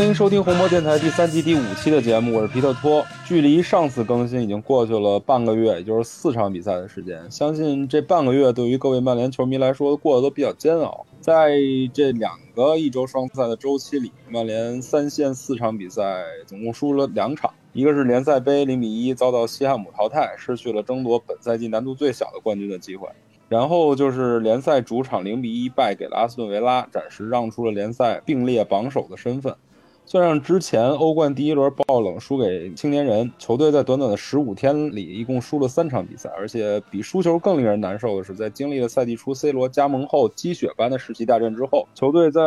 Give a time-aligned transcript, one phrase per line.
[0.00, 3.04] 欢迎收听红魔电台第三季第五期的节目，我是皮特托。
[3.26, 7.30] 距离上次更新已经过去了半个月，也就是四场比赛的时间。
[7.30, 11.04] 相信这半个月对于各位曼联球迷来说过得都比较煎熬。
[11.20, 11.50] 在
[11.92, 23.06] 这两个一周双赛的周期里，曼联三线四场比赛总共输了两场，一个是联赛杯零比一遭到西汉姆淘汰，失去了争夺本赛季难度最小的冠军的机会。
[23.50, 29.54] 然后就是联赛主场零比一败给了阿斯顿维拉，暂时让出了联赛并列榜首的身份。
[30.10, 42.40] 算上之前欧冠第一轮爆冷输给青年人，球队在短短的十五天里一共输了三场比赛，而且比输球更令人难受的是，在经历了赛季初 C 罗加盟后积雪般的士气大战之后，球队在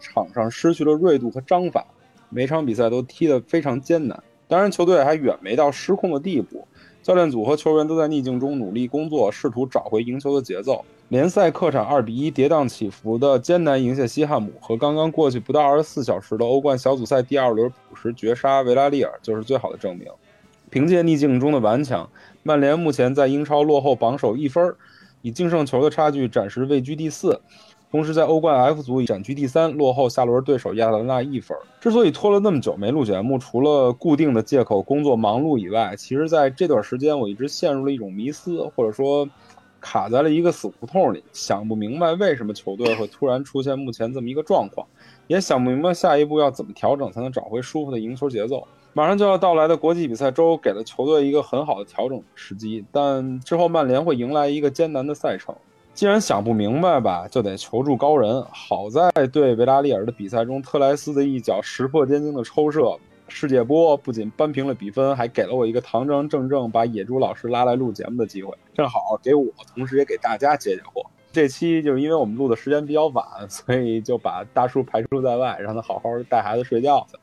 [0.00, 1.86] 场上失去了锐度和章法，
[2.30, 4.24] 每场比赛都踢得非常艰难。
[4.48, 6.66] 当然，球队还远没到失控的地步，
[7.02, 10.84] 教练组和球员都在逆境中努力工作，试图找回赢球的节奏。
[11.08, 20.06] 联赛客场二比一跌宕起伏的艰难赢下西汉姆，和刚刚过去不到二十四小时的欧冠小组赛第二轮补时绝杀维拉利尔，就是最好的证明。
[20.70, 22.08] 凭借逆境中的顽强，
[22.44, 24.72] 曼联目前在英超落后榜首一分，
[25.22, 27.40] 以净胜球的差距暂时位居第四。
[27.90, 31.58] 同时，在欧冠 F 组暂居第三，落后下轮对手亚特兰大一分。
[31.80, 39.28] 之所以拖了那么久没录节目，除了固定的借口工作忙碌以外，其实在这段时间我一直陷入了一种迷思，或者说
[39.80, 44.86] 卡在了一个死胡同里，想不明白为什么球队会突然出现目前这么一个状况，
[45.26, 48.68] 也想不明白下一步要怎么调整才能找回舒服的赢球节奏。
[48.92, 55.54] 马上就要到来的国际比赛周给了球队一个很好的调整时机，但之后曼联会迎来一个艰难的赛程。
[56.00, 58.42] 既然想不明白吧，就得求助高人。
[58.50, 62.96] 好在对维拉利尔的比赛中，特莱斯的一脚石破天惊的抽射，
[63.28, 69.44] 世界波不仅扳平了比分，还给了我一个堂堂正正把野猪老师拉来录节目的机会，正好给我，
[69.76, 71.04] 同时也给大家解解惑。
[71.32, 77.18] 这期就是因为我们录的时间比较晚，所以就把大叔排除在外，让他好好带孩子睡觉去。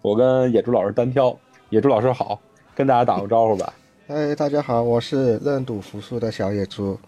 [0.00, 1.36] 我跟野猪老师单挑，
[1.68, 2.40] 野猪老师好，
[2.74, 3.70] 跟大家打个招呼吧。
[4.06, 6.98] 哎，大家好，我是认赌服输的小野猪。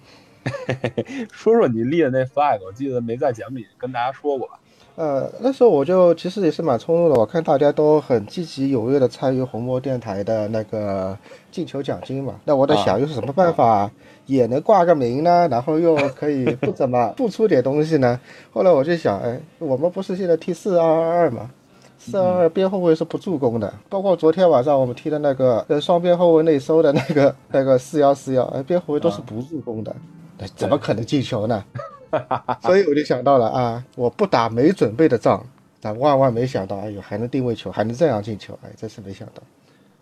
[1.33, 4.55] 说说你立的那 flag，我记得没在节目里跟大家说过吧？
[4.97, 11.15] 呃，那时候我就其实也是蛮冲动的，我看大家都很积极踊跃的参与红魔电台的那个
[11.51, 13.91] 进球奖金嘛，那我在想，用什么办法
[14.25, 15.47] 也能挂个名呢？
[15.51, 18.19] 然后又可以不怎么不出点东西呢？
[18.55, 21.51] 后来我就想，哎，我们不是现在踢四二二二嘛？
[21.99, 29.95] 四二二边后卫是不助攻的，包括昨天晚上我们踢的那个呃双边后卫内收的那个那个四幺四幺，哎，边后卫都是不助攻的。
[30.39, 31.65] 那怎么可能进球呢？
[32.63, 35.45] 所以我就想到了啊，我不打没准备的仗，
[35.81, 39.43] 但万万没想到，哎呦，还能定位球，还能这样进球，哎，真是没想到。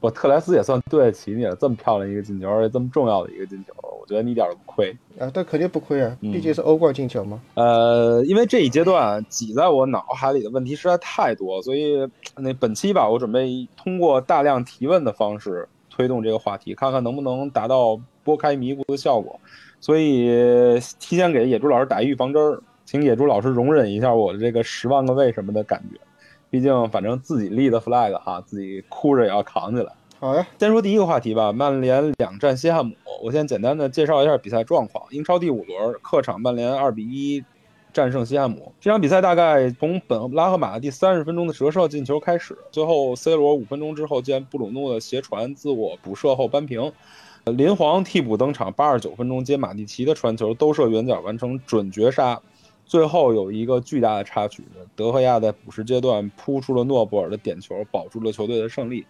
[0.00, 5.30] 我特莱斯也算对得起你了，这么漂亮一个进球，而且这么重要的一个进球，我觉得你一点都不亏啊。
[5.32, 7.40] 但肯定不亏啊，毕竟是欧冠进球嘛。
[7.54, 12.06] 呃，因为这一阶段挤在我脑海里的问题实在太多，所以
[12.36, 19.40] 那本期吧，我准备通过大量提问的方式推动这个话题，看看能不能达到拨开迷雾的效果。
[19.84, 26.00] 所以提前给野猪老师打预防针儿，请野猪老师容忍一下我的这个十万个为什么的感觉。
[26.48, 29.92] 毕竟反正自己立的 flag 哈，自己哭着也要扛起来。
[30.18, 31.52] 好呀，先说第一个话题吧。
[31.52, 35.04] 曼联两战西汉姆，我先简单的介绍一下比赛状况。
[35.10, 37.44] 英超第五轮，客场曼联二比一
[37.92, 38.72] 战胜西汉姆。
[38.80, 46.90] 这场比赛大概从本拉赫马第三十分钟的折射进球开始，最后 C 罗五分钟之后见布鲁诺的斜传自我补射后扳平。
[47.44, 52.40] 林皇替补登场，八十九分钟接马蒂奇的传球，兜射远角完成准绝杀。
[52.86, 54.64] 最后有一个巨大的插曲，
[54.96, 59.06] 德赫亚在补时阶段扑出了诺布尔的点球，保住了球队的胜利。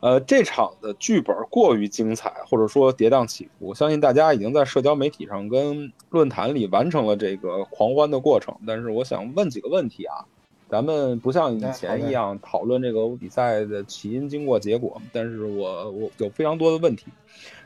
[0.00, 8.54] 呃，这场的剧本过于精彩，或者说跌宕起伏，相信大家已经在社交媒体上跟论坛里完成了这个狂欢的过程。
[8.66, 10.24] 但是我想问几个问题啊。
[10.70, 17.06] 咱们不像以前一样讨论这个比赛的起因、经过、结果，但是我我有非常多的问题。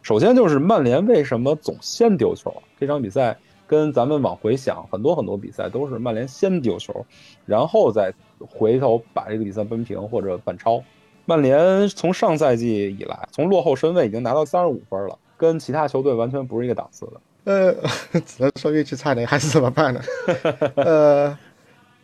[0.03, 2.51] 首先就是曼联为什么总先丢球？
[2.81, 3.37] 这场比赛
[3.67, 7.05] 跟咱们往回想，很多很多比赛都是曼联先丢球，
[7.45, 8.11] 然后再
[8.41, 10.83] 回头把这个比赛扳平或者反超。
[11.27, 17.21] 曼联从上赛季以来，从落后身位已经拿到三十五分了，跟其他球队完全不是一个档次的。
[17.45, 17.75] 呃，
[18.25, 20.01] 只能说运气差点，还是怎么办呢？
[20.77, 21.39] 呃。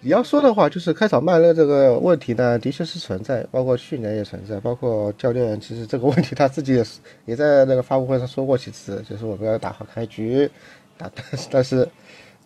[0.02, 10.50] 你要说的话，就是开场慢热这个问题呢，的确是存在，包括去年也存在，包括教练其实这个问题他自己也是也在那个发布会上说过几次，就是我们要打好开局，
[10.96, 11.10] 打
[11.52, 11.86] 但是，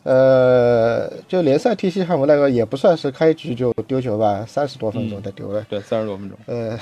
[0.02, 6.36] 呃，就联赛踢西汉姆那个也不算是开局就丢球吧，三十多分钟的丢了，对，三十多分钟。
[6.46, 6.76] 呃，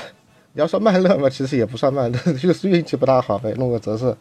[0.55, 4.17] 你要说慢热嘛，其实也不算慢热， 就是运气不大好呗，弄个折射。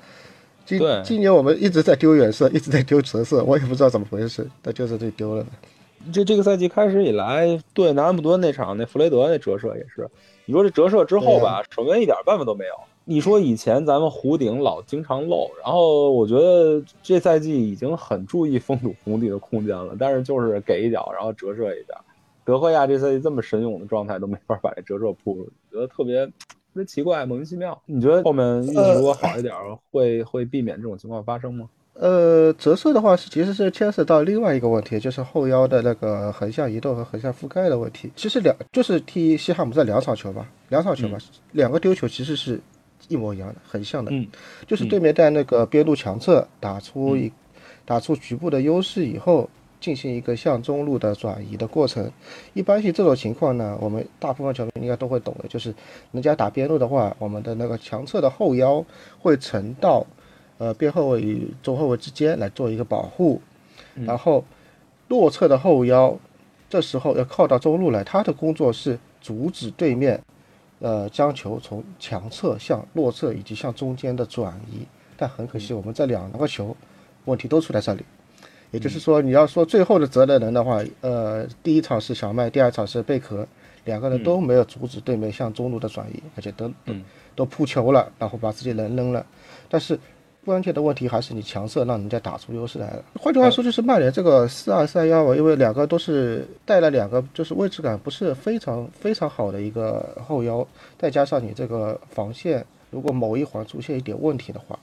[0.65, 5.50] 今今年我们一直在丢远射，一直在丢折射，我也不知道怎么回事，但就是这丢了的。
[6.12, 10.09] 这这个赛季开始以来，对南安普顿那场那弗雷德那折射也是，
[10.45, 12.74] 你说这折射之后吧，守门员一点办法都没有。
[13.03, 22.00] 你说以前咱们弧顶老经常漏，然后我觉得这赛季已经很注意封堵红底的空间了，但是就是给一脚然后折射一下。
[22.45, 26.33] 德赫亚这赛季这么神勇的状态都没法把这折射扑出去，觉得特别特
[26.74, 27.80] 别奇怪，莫名其妙。
[27.86, 29.54] 你觉得后面运气如果好一点，
[29.92, 31.68] 会会避免这种情况发生吗？
[31.93, 38.09] 呃，折射的话是其实是牵涉到另外一个问题，就是后腰的那个横向移动和横向覆盖的问题。
[38.15, 41.17] 其实两就是踢西汉姆这两场球吧，两场球吧，
[41.51, 42.59] 两个丢球其实是
[43.07, 44.09] 一模一样的，很像的。
[44.11, 44.25] 嗯，
[44.65, 47.31] 就是对面在那个边路强侧打出一、
[47.85, 49.47] 打出局部的优势以后，
[49.79, 52.09] 进行一个向中路的转移的过程。
[52.53, 55.75] 一般性这种情况呢，我们大部分球迷应该都会懂的，就是
[56.13, 58.83] 人家打边路的话，我们的那个强侧的后腰
[59.19, 60.07] 会沉到。
[60.61, 63.41] 呃，边后卫与中后卫之间来做一个保护，
[63.95, 64.45] 然后
[65.07, 66.15] 落侧的后腰，
[66.69, 70.21] 这时候要靠到中路来，他的工作是阻止对面，
[70.77, 74.85] 呃，将球从强侧向落侧以及向中间的转移。
[75.17, 76.77] 但很可惜，我们这两个球
[77.25, 78.05] 问题都出在这里。
[78.69, 83.47] 也就是说，你要说最后的责任人的话，呃，第一场是小麦，第二场是贝壳，
[83.85, 86.93] 两个人都没有阻止对面向中路的转移，而且都都
[87.35, 89.25] 都扑球了，然后把自己人扔了，
[89.67, 89.99] 但是。
[90.43, 93.03] 关键的问题还是你强侧让人家打出优势来了。
[93.19, 100.67] 换句话说，就是曼联这个四二三幺，因为两个都是带了两个，就是位置感不是非常非常好的一个后腰，
[100.97, 104.79] 再加上你这个防线，如果某一环出现一点问题的话，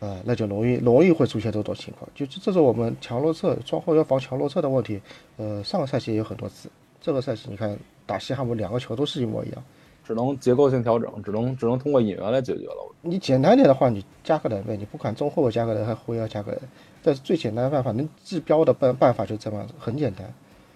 [0.00, 2.10] 呃，那就容易容易会出现这种情况。
[2.14, 5.00] 就这是我们强弱侧双后腰防强弱侧的问题。
[5.36, 6.68] 呃，上个赛季也有很多次，
[7.00, 9.62] 这个赛季你看打西汉姆两个球都是一模一样。
[10.06, 12.94] 只能结构性调整，只能只能通过引援来解决了。
[13.02, 16.60] 你简单点的话，你加个人呗，你不管中后卫加个人还是后腰加个人，
[17.02, 20.32] 但是最简单的办法，能治标的办办法就这么很简单。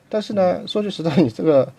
[0.09, 1.73] 但是呢，说句实在，你这个，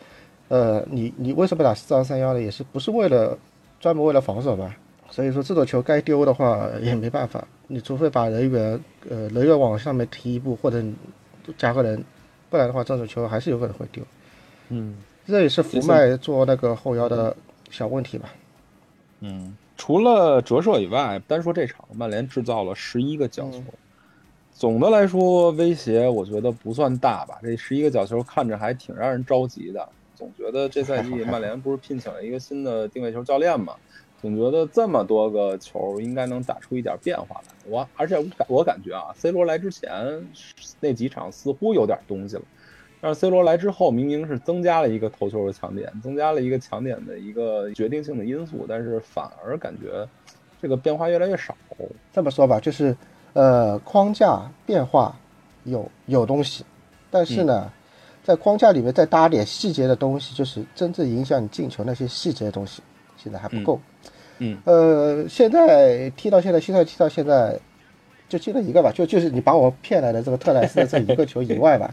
[0.48, 2.42] 呃，你你为什么打四二三幺呢？
[2.42, 3.38] 也是不是为了
[3.82, 4.74] 专门为了防守吧？
[5.10, 10.82] 所以说这种球该丢的话也没办法，你除非把人员呃人员往上面提一步，或者
[11.58, 12.02] 加个人，
[12.50, 14.02] 不然的话这种球还是有可能会丢。
[14.70, 14.96] 嗯。
[15.32, 17.36] 这也是福麦做那个后腰的
[17.70, 18.30] 小问题吧。
[19.22, 23.64] 嗯，除了折射以外，单说这场，曼联制造了十一个角球。
[24.54, 27.40] 总的来说，威胁我觉得不算大吧。
[27.42, 29.88] 这十一个角球看着还挺让人着急的。
[30.16, 33.74] 总觉得这赛季 曼联不是聘请了一个新的定位球教练嘛？
[34.22, 37.54] 总觉得这么多个球应该能打出一点变化来。
[37.66, 40.24] 我而且我感我感觉啊，C 罗来之前
[40.80, 42.44] 那几场似乎有点东西了。
[43.02, 50.08] 但是 C 罗来之后，明明是增加了一个头球的强点，增加了一个强点的一个决定性的因素，但是反而感觉
[50.62, 51.58] 这个变化越来越少。
[52.14, 52.96] 这么说吧，就是
[53.34, 55.18] 呃，框架变化
[55.64, 56.64] 有有东西，
[57.10, 57.72] 但是呢，
[58.24, 62.84] 在框架里面再搭点细节的东西，就是真正影响你进球那些细节的东西，
[63.18, 63.80] 现在还不够。
[64.38, 67.60] 嗯，呃，现在踢到现在，现在踢到现在，
[68.30, 71.92] 就进了一个吧，就就是你把我骗来的这个特莱斯的这一个球以外吧。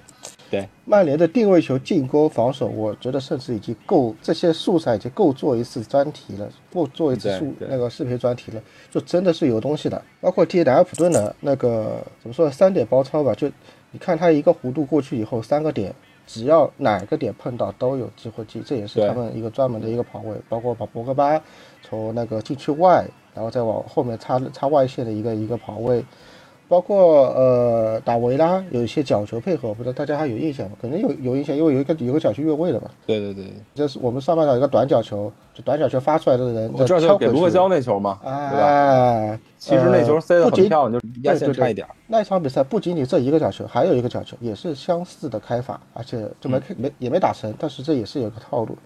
[0.50, 10.02] 对曼联的定位球、进攻、防守，我觉得甚至已经够这些素材已经够做一次专题了，够做一次素那个视频专题了，就真的是有东西的。
[10.20, 13.46] 包括踢南安普顿的那个怎么说三点包抄吧，就
[13.90, 15.94] 你看他一个弧度过去以后，三个点
[16.26, 20.34] 只要哪个点碰到都有机会进，这也是他们一个专门的一个跑位。
[20.48, 21.38] 包括把博格巴
[21.82, 26.02] 从那个禁区外，然后再往后面插插外线的一个一个跑位。
[26.68, 30.76] 包括呃打维拉有一些角球配合，不知道大家还有印象吗？
[30.80, 32.90] 可能有有印象，因为有一个有个角球越位的嘛。
[33.06, 39.38] 对对对，就是我们上半场一个短角球，就短角球发出来的人，我知道就给卢克肖那球嘛，对吧？
[39.58, 41.86] 其实那球塞得很漂亮，就是压线差一点。
[42.06, 48.76] 那一场比赛不仅仅这一个角球，还有一个角球也是相似的开法，而且就没没也没打成，但是这也是有个套路。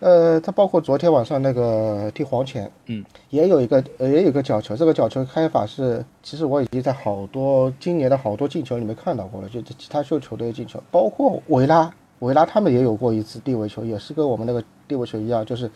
[0.00, 4.74] 呃，它包括昨天晚上那个踢黄潜，嗯，也有一个呃，也有个角球。
[4.74, 15.70] 这个角球开法是，其实我已经在好多今年的好多进球里面看到过了，就其他球球队的进球，包括维拉，维拉他们也有过一次定位球，也是跟我们那个定位球一样，就是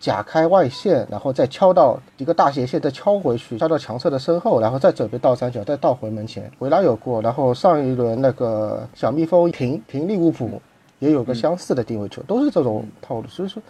[0.00, 6.50] 假开外线，然后再敲到一个大斜线，再敲回去，敲到强侧的身后，然后再准备倒三角，再倒回门前。
[6.58, 10.60] 维拉有过，然后上一轮那个小蜜蜂平平利物浦。
[10.98, 13.62] 也有个相似的定位球，都是这种套路，所以说，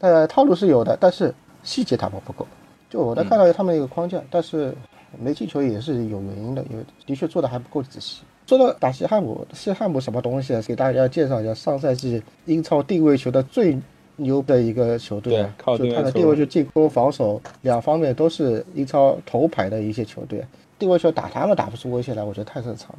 [0.00, 2.46] 呃，套路是有的，但是细节打磨不够。
[2.88, 4.74] 就我能看到他们一个框架，但是
[5.18, 8.22] 没进球也是有原因的，因为的确做的还不够仔细。
[8.46, 10.60] 说到打西汉姆，西汉姆什么东西啊？
[10.66, 13.78] 给大家介绍一下，上赛季英超定位球的最
[14.16, 15.46] 牛的一个球队
[15.78, 20.44] 就他的定位球、进攻、防守两方面都是英超头牌的一些球队，
[20.78, 22.90] 定位球打他们打不出威胁来，我觉得太正常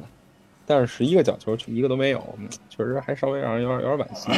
[0.66, 4.30] 但是十一个角球却一个都没有，嗯确实还稍微让人有点有点惋惜。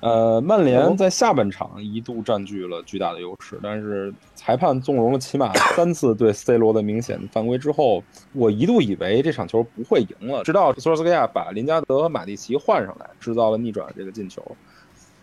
[0.00, 14.40] 呃，曼联在下半场一度占据了巨大的优势，但是裁判纵容了起码 三次对 C 罗的明显犯规之后，我一度以为这场球不会赢了，直到索尔斯克亚把林加德和马蒂奇换上来，制造了逆转这个进球。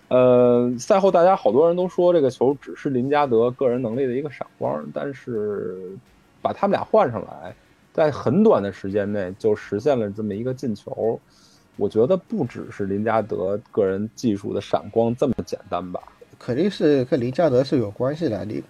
[0.09, 5.97] 呃，赛后大家好多人都说这个球只是林加德个人能力的一个闪光，但是
[6.41, 7.55] 把他们俩换上来，
[7.95, 11.17] 在很短的时间内就实现了这么一个进球，
[11.77, 16.01] 我觉得不只是林加德个人技术的闪光这么简单吧。
[16.37, 18.43] 肯定是跟林加德是有关系的。
[18.43, 18.61] 你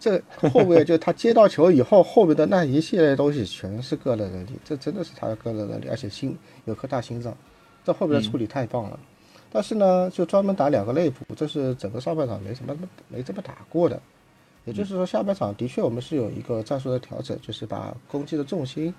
[0.00, 0.20] 这
[0.52, 7.32] 后面就他接到球以后， 后面的那一系列东西全是个人能力，这真的是他的个人能力，而且心有颗大心脏，
[7.84, 8.98] 这后面的处理太棒了。
[9.52, 12.76] 但是呢，就专门打两个内部，这是整个上半场没什么
[13.06, 14.02] 没这么打过的。
[14.64, 18.94] 也就是说，下半场的确我们是有一个战术的调整，就是把攻击的重心，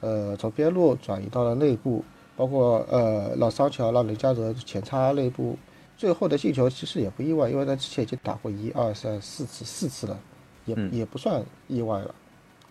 [0.00, 2.04] 呃，从边路转移到了内部，
[2.36, 5.56] 包括呃老桑乔让雷加德前插内部，
[5.96, 10.18] 最后的进球其实也不意外，因为他之前已经打过一二三四次四次了，
[10.66, 12.14] 也、嗯也不算意外了。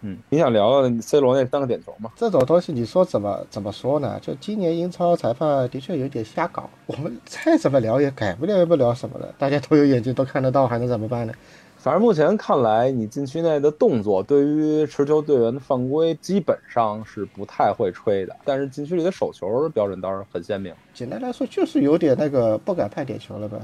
[0.02, 2.10] 嗯，你想聊聊 C 罗那三个点球吗？
[2.16, 4.18] 这种东西你说怎么怎么说呢？
[4.22, 11.34] 就今年英超裁判的确有点瞎搞，我们再怎么聊也改不了不了什么了，大家都有眼睛都看得到，还能怎么办呢？
[11.82, 20.74] 反正目前看来，你禁区内的动作对于持球队员的犯规基本上是不太会吹的，但是禁区里的手球标准倒是很鲜明。
[20.94, 23.58] 简单来说就是有点那个不敢判点球了呗。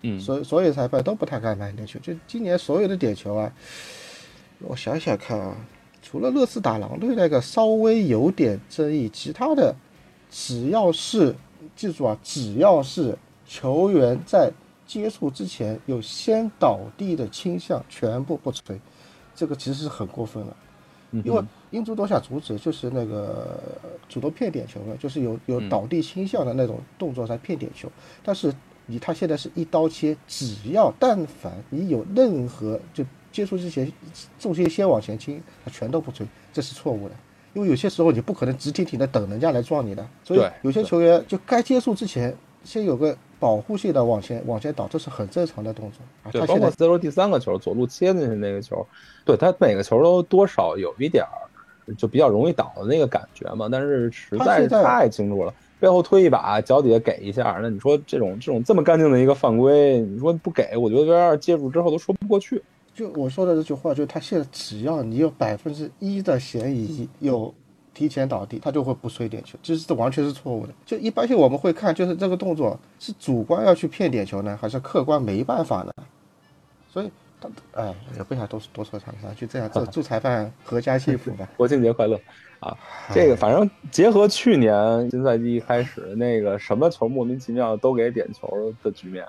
[0.00, 3.52] 嗯所所有裁判都不太敢判点球，就今年所有的点球啊，
[4.60, 5.54] 我想想看啊，
[6.00, 9.74] 除了热刺打狼队那个稍微有点争议，其他的
[10.30, 11.34] 只要是
[11.76, 14.50] 记住啊，只要是球员在
[14.88, 18.80] 接触之前有先倒地的倾向，全部不吹，
[19.36, 20.56] 这个其实是很过分了。
[21.10, 23.58] 嗯因为英足多想阻止就是那个
[24.10, 27.90] 主动骗点球嘛，就是有有倒地倾向的那种动作才骗点球。
[28.22, 28.52] 但是
[28.84, 33.90] 你他现在是一刀切，只要但凡你有任何就接触之前
[34.38, 37.14] 重心先往前倾，他全都不吹，这是错误的。
[37.54, 46.32] 因为有些时候你不可能直挺挺的等人家来撞你的，所以有些球员就该接触之前先有个保护性的往前往前倒，这是很正常的动作啊。
[46.32, 48.86] 对，包括他现在 C 罗第三个球左路切进去那个球，
[49.24, 62.62] 对他每个球都多少有一点儿就比较容易倒的那个感觉嘛，但是实在是太清楚了，背后推一把，脚底下给一下，那你说这种这种这么干净的一个犯规，你说不给，我觉得 VAR 接住之后都说不过去。
[62.94, 67.54] 就我说的这句话，就是他现在只要你有百分之一的嫌疑有
[67.98, 70.72] 提前倒地，他就会不吹点球，其实这完全是错误的。
[70.86, 75.92] 就一般性我们会看，就是这个动作是主观要去骗点球呢，还是客观没办法呢？
[76.88, 81.48] 所以他哎也不想多多说长啥，就这样，祝祝裁判阖家幸福吧。
[81.58, 82.16] 国庆节快乐
[82.60, 82.76] 啊！
[83.12, 89.26] 这个反正结合去年新赛季一开始那个什么球莫名其妙都给点球的局面，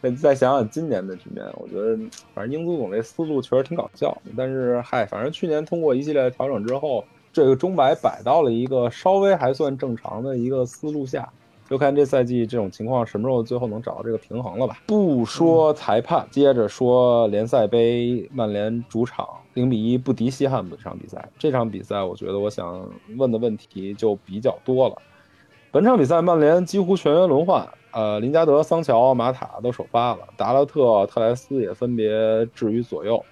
[0.00, 1.98] 再再想想今年的局面，我觉得
[2.32, 4.16] 反正英足总这思路确实挺搞笑。
[4.36, 7.04] 但是嗨，反正去年通过一系列调整之后，
[7.36, 11.28] 这个钟摆摆到了一个稍微还算正常的一个思路下。
[11.68, 14.78] 就看这赛季这种情况什么时候最后能找到这个平衡了吧。
[14.86, 21.28] 不说裁判，接着说联赛杯，曼联主场零比一不敌西汉姆这场比赛。
[21.38, 22.88] 这场比赛，我觉得我想
[23.18, 24.96] 问的问题就比较多了。
[25.70, 33.22] 本场比赛，曼联几乎全员轮换，呃，林加德、桑乔、马塔都首发了，达拉特、特莱斯也分别置于左右。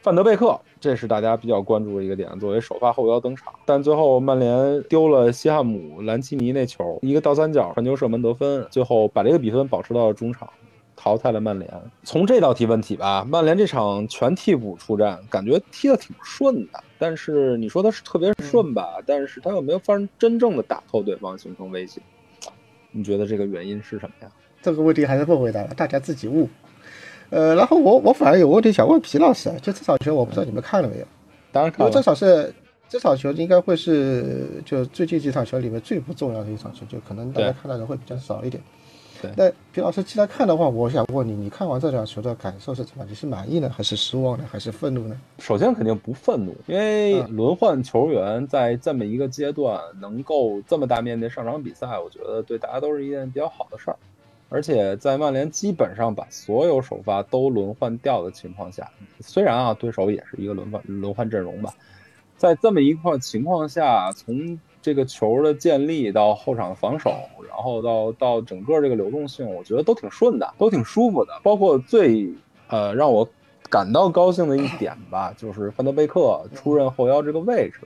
[0.00, 10.46] 范德贝克，这是大家比较关注的一个点，作为首发后腰登场，但最后曼联丢了西汉姆兰奇尼那球，一个倒三角传球射门得分，最后把这个比分保持到了中场，
[10.94, 11.72] 淘汰了曼联。
[12.02, 21.98] 从这道题问题吧，曼联这场全替补出战，感觉踢得挺顺的，但是你说他是特别顺吧，但是他又没有发生真正的打透对方，形成威胁。
[22.90, 24.30] 你觉得这个原因是什么呀？
[24.60, 26.46] 这个问题还是不回答了，大家自己悟。
[27.30, 31.06] 呃，然后我我反而有问题想问皮老师，啊，就这场球我不知道你们看了没有？
[31.50, 32.54] 当然看了，这场是
[32.88, 38.62] 这场球应该会是就最近几场球里面最不重要的一场球，就可能大家对看的人会比较少一点。
[39.22, 43.06] 对那皮老师既然看的话，我想问你，你看完这场球的感受是怎么？
[43.08, 45.18] 你是满意呢，还是失望呢，还是愤怒呢？
[45.38, 53.96] 首先肯定不愤怒，因为轮换球员在这么一个阶段能够这么大面积上场比赛，我觉得对大家都是一件比较好的事儿。
[54.48, 58.88] 而且在曼联基本上把所有首发都轮换掉的情况下，
[59.20, 61.74] 虽然啊对手也是一个轮换轮换阵容吧，
[62.36, 67.10] 在这么一块情况下，从这个球的建立到后场防守，
[67.48, 71.32] 然后到到整个这个流动性，我觉得都挺顺的，都挺舒服的。
[71.42, 72.32] 包括最
[72.68, 73.26] 呃让我
[73.70, 77.80] 感到高兴的一点吧，就是范德贝克出任后腰这个位置，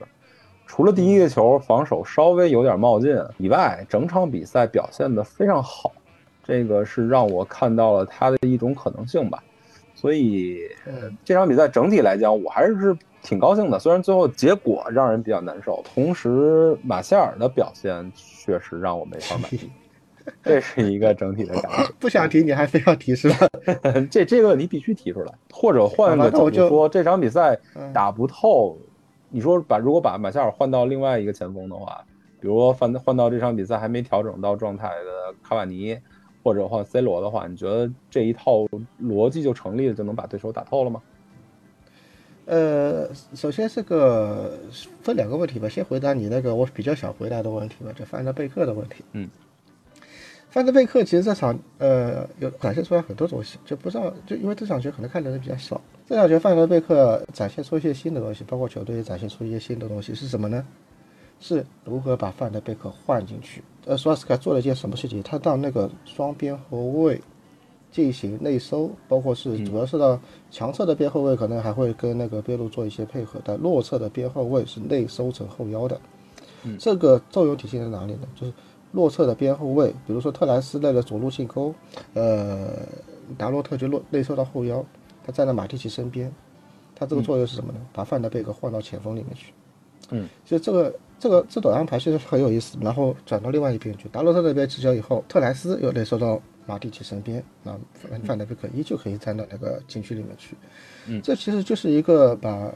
[0.67, 5.93] 除了第一个球防守稍微有点冒进以外，整场比赛表现得非常好，
[6.49, 9.41] 这个是让我看到了他的一种可能性吧。
[9.95, 13.79] 所以呃这场比赛整体来讲，我还是挺高兴的。
[13.79, 19.71] 虽然最后结果让人比较难受，同时马夏尔的表现确实让我没法满意，
[20.43, 21.93] 这是一个整体的感觉。
[21.99, 23.49] 不想提你还非要提是吧？
[24.11, 28.79] 这这个问题必须提出来，或者换个角度说，这场比赛嗯打不透。
[29.31, 32.03] 你说把如果把马夏尔换到另外一个前锋的话，
[32.41, 35.99] 比如说换换到这场比赛还没调整到状态的卡瓦尼，
[36.49, 38.67] 或者换 C 罗的话，你觉得这一套
[39.03, 41.03] 逻辑就成立了，就能把对手打透了吗？
[42.47, 44.59] 呃，首先这个
[45.03, 49.05] 分两个问题吧，先回答你那个我比较想回答的问题吧，就范德贝克的问题。
[49.13, 49.29] 嗯，
[50.49, 55.79] 范德贝克其实这场呃有展现出来很多东西，就不知道就因为这场球可能看的人比较少，
[56.09, 60.65] 这场球范德贝克展现出一些新的东西，包括球队也展现出一些新的东西是什么呢？
[61.41, 63.63] 是如何把范德贝克换进去。
[63.87, 65.23] 呃，索尔斯克亚做了一件什么事情？
[65.23, 67.21] 他到那个双边后卫
[67.91, 75.99] 进行内收，包括是主要是到强侧的边后卫，可能还会跟那个边路做一些配合，但弱侧的边后卫是内收成后腰的。
[76.79, 78.29] 这个作用体现在哪里呢？
[78.35, 78.53] 就是
[78.93, 81.75] 弱侧的边后卫，比如说特莱斯为了左路进攻，
[82.15, 82.73] 呃，
[83.39, 84.85] 达洛特就落内收到后腰，
[85.25, 86.31] 他站在马蒂奇身边，
[86.95, 87.79] 他这个作用是什么呢？
[87.93, 89.53] 把范德贝克换到前锋里面去。
[90.11, 92.79] 嗯，其实这个这个这种安排其实很有意思。
[92.81, 100.57] 然后转到另外一边去，达洛特那边执教以后，特莱斯又内收到马蒂奇身边，那范范德贝克依旧可以站到那个禁区里面去。
[101.07, 102.73] 嗯这其实就是一个把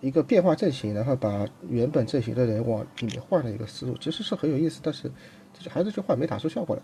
[0.00, 4.80] 一个变化阵型，然后把原本阵型的人往里面换的一个思路，其实是很有意思。
[4.82, 5.10] 但是
[5.58, 6.82] 这还是这句话没打出效果来。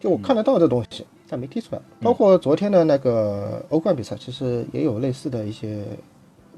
[0.00, 1.80] 就我看得到这东西，但没踢出来。
[2.00, 5.82] 包括昨天的那个欧冠比赛，其实也有类似的一些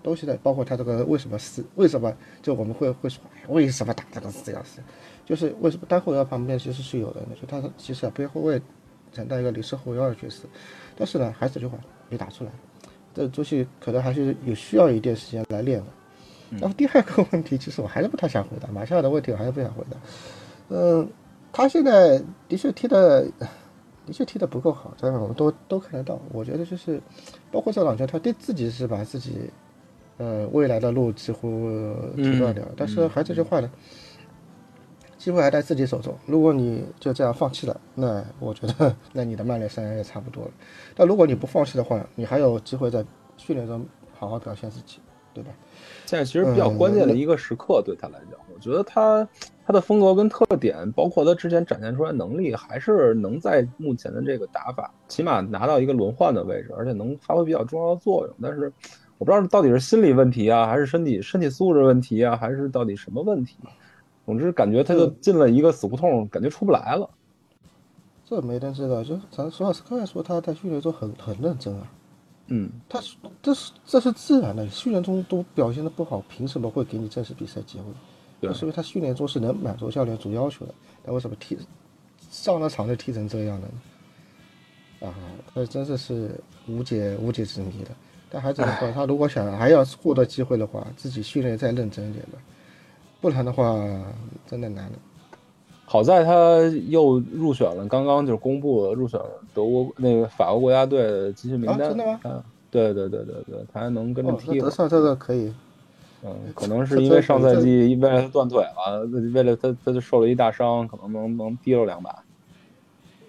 [0.07, 4.81] 东西的，包括他这个为什么是为什么就我们会会说，哎，为什么打这个四幺四？
[5.25, 8.63] 就是为什么单后腰旁边其实是有的，就他其实啊边后卫
[9.13, 10.45] 承担一个临时后腰的角色，
[10.97, 11.77] 但是呢，还是这句话
[12.09, 12.51] 没打出来。
[13.13, 15.87] 这东西可能还是有需要一点时间来练的。
[16.61, 19.97] 然后第二个问题，其实我还是不太想回答马夏尔的问题，我还是不想回答。
[20.69, 21.09] 嗯，
[21.53, 23.27] 他现在的确踢的，
[24.07, 26.21] 的确踢的不够好，这个我们都都看得到。
[26.31, 27.01] 我觉得就是，
[27.51, 29.51] 包括这两球，他对自己是把自己，
[30.19, 32.73] 呃，未来的路几乎停断掉了。
[32.77, 33.71] 但是还这句话呢，
[35.19, 36.17] 机会还在自己手中。
[36.27, 40.51] 如果你就这样放弃了，那我觉得 那你的曼联生涯也差不多了。
[40.95, 43.05] 但如果你不放弃的话，你还有机会在
[43.37, 43.87] 训练中
[44.19, 45.01] 好好表现自己，
[45.35, 45.51] 对吧？
[46.07, 49.29] 现在其实比较关键的一个时刻，对他来讲，我觉得他
[49.67, 58.35] 他的风格跟特点，包括他之前展现出来能力，还是能在目前的这个打法，起码拿到一个轮换的位置，而且能发挥比较重要的作用。
[58.41, 58.73] 但是
[59.19, 63.57] 我不知道到底是心理问题啊，还是身体身体素质问题啊，还是到底什么问题？
[64.25, 67.09] 总之感觉他就进了一个死胡同，感觉出不来了。
[68.25, 71.87] 这没人知道，就咱索尔斯克亚说他在训练中很很认真啊，
[72.49, 73.01] 嗯，他
[73.41, 77.85] 这是这是自然的，训练中都表现的不好，凭什么会给你正式比赛机会？
[78.41, 80.75] 对是因为他训练中是能满足教练组要求的，
[81.05, 81.57] 那为什么踢
[82.31, 85.09] 上了场就踢成这样的呢？
[85.09, 85.15] 啊，
[85.55, 86.33] 那真的是
[86.67, 87.91] 无解无解之谜的。
[88.31, 92.39] 但还是的话，他如果想还要获得机会的话，自己训练再认真一点吧，
[93.21, 93.75] 不然的话
[94.47, 94.93] 真的难了。
[95.85, 96.59] 好在他
[96.89, 101.83] 又入选了，刚刚就是公布了入选了德国那个法国国家队的集训名单。
[101.83, 102.45] 啊真的吗啊？
[102.69, 104.65] 对对对对对，他还能跟着踢了。
[104.65, 105.55] 德尚这个可以，
[106.25, 112.25] 嗯，可能是因为上赛季为了他断腿了，为了他他就受了一大伤，可能能能提溜两把。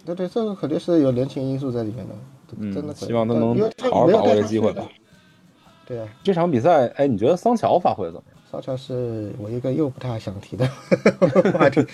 [0.04, 2.20] 对对，这个肯定是有人情因素在里面的，嗯
[2.74, 2.94] 真的。
[2.94, 3.60] 希望他能
[3.92, 4.88] 好好把握这机会吧。
[5.86, 8.38] 对啊，这场比赛，哎，你觉得桑乔发挥得怎么样？
[8.52, 10.68] 桑乔是我一个又不太想提的
[11.58, 11.86] 话题。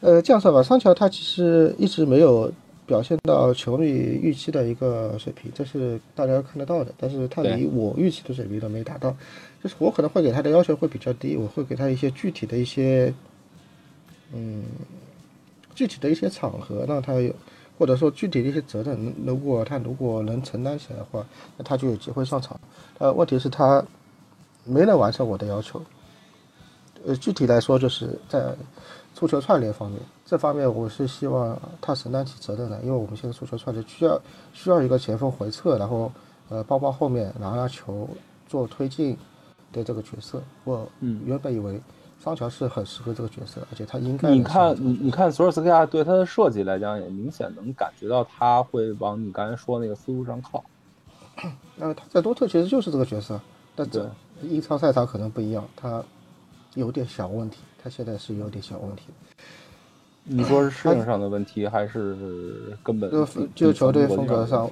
[0.00, 2.52] 呃，这样说吧，桑乔他其实一直没有
[2.84, 6.92] 表现到球迷预期的一个水平，这是大家看得到的。
[6.96, 9.14] 但是他离我预期的水平都没达到，
[9.62, 13.12] 就是我可能会给他的要求会比较低，我会给他一些具体的一些，
[14.32, 14.64] 嗯，
[15.74, 17.32] 具体的一些场合让他有，
[17.78, 21.24] 或者说具体的一些责任，如果他如果能承担起来的话，
[21.56, 22.58] 那他就有机会上场。
[22.98, 23.84] 呃，问题是他
[24.64, 25.82] 没能完成我的要求。
[27.04, 28.54] 呃，具体来说，就是在
[29.14, 34.20] 足球串联方面，这方面我是希望他承担起责任的，因为我们现在足球串联需要
[34.52, 36.10] 需要一个前锋回撤，然后
[36.48, 38.08] 呃包包后面拿拿球
[38.48, 39.16] 做推进
[39.72, 40.42] 的这个角色。
[40.64, 41.80] 我嗯原本以为
[42.26, 50.64] 桑乔是很适合这个角色，而且他应该你看你你看索尔斯克亚对他的设计来讲，也明显能感觉到他会往你刚才说那个思路上靠。
[51.78, 53.40] 呃，他在多特其实就是这个角色，
[53.76, 54.02] 但对
[54.42, 56.02] 这英超赛场可能不一样，他
[56.74, 59.04] 有点小问题，他现在是有点小问题。
[60.24, 64.68] 你说是适应上的问题，还是根本就就球队风格上，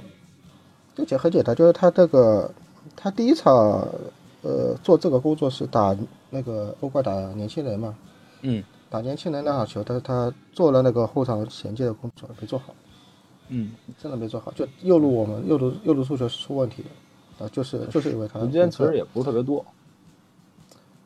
[0.97, 2.51] 这简很简单，就是他这个
[2.97, 3.89] 他第一场
[4.45, 5.97] 呃做这个工作是打
[6.31, 7.97] 那个欧冠打年轻人嘛，
[8.43, 8.63] 嗯。
[8.91, 12.73] 打年轻人那场球，他他做了那个后场衔接的工作没做好，
[13.49, 16.85] 嗯，真的没做好，就右路我们右路右路诉求是出问题
[17.37, 19.67] 的，啊，就是就是因为他时间其实也不是特别多。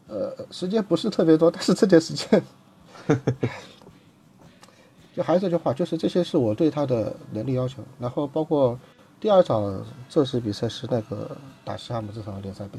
[0.06, 2.42] 呃，时间不是特别多，但是这点时间，
[5.16, 7.82] 就还是这句话，就是这些是我对他的能力要求。
[7.98, 8.78] 然后包括
[9.18, 12.78] 第二场正式比赛是那个打西汉姆这场联赛杯，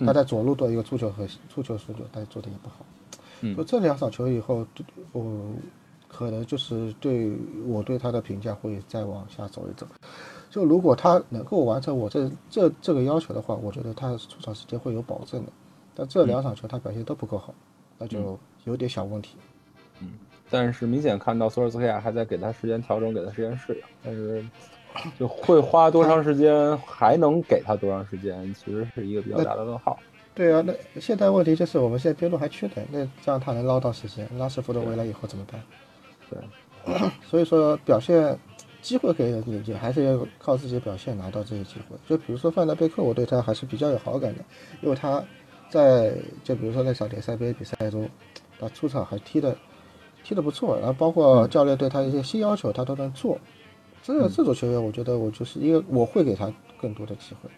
[0.00, 2.76] 他在左路的一个出球和出球速度，但是做的也不好。
[3.42, 4.66] 嗯就这两场球以后，
[5.12, 5.52] 我
[6.08, 7.32] 可能就是对
[7.66, 9.86] 我对他的评价会再往下走一走。
[10.48, 15.52] 就如果他能够完成我这这这个要求的话，我觉得他出场时间会有保证的。
[15.94, 17.54] 但这两场球他表现都不够好，
[17.98, 19.36] 那就有点小问题。
[20.00, 20.12] 嗯
[20.48, 24.46] 但是明显看到索尔斯克亚还在给他时间调整，给他时间适应，但是
[25.18, 29.98] 就会花多长时间，还能给他多长时间，其实是一个比较大的问号。
[30.34, 35.62] 对啊，那现在问题就是我们现在边路还缺人，那这样他能捞到时间，拉什福德回来以后怎么办？
[36.28, 38.38] 对， 所以说表现
[38.82, 41.96] 机会给你，也还是要靠自己表现拿到这些机会。
[42.06, 44.44] 就比如说范德贝克，我对他还是比较有好感的，
[44.82, 45.24] 因为他
[45.70, 46.12] 在
[46.44, 48.06] 就比如说那场联赛杯比赛中，
[48.60, 49.56] 他出场还踢的
[50.22, 53.38] 踢的不错，然后包括教练对他一些新要求，他都能做。
[54.06, 57.50] 这这种球员，我觉得我就是因为我会给他更多的机会。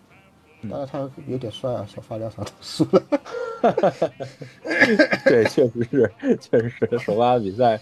[0.69, 3.03] 当然他有点帅啊，小发两场都输了。
[5.25, 7.79] 对，确实是，确实是首发比赛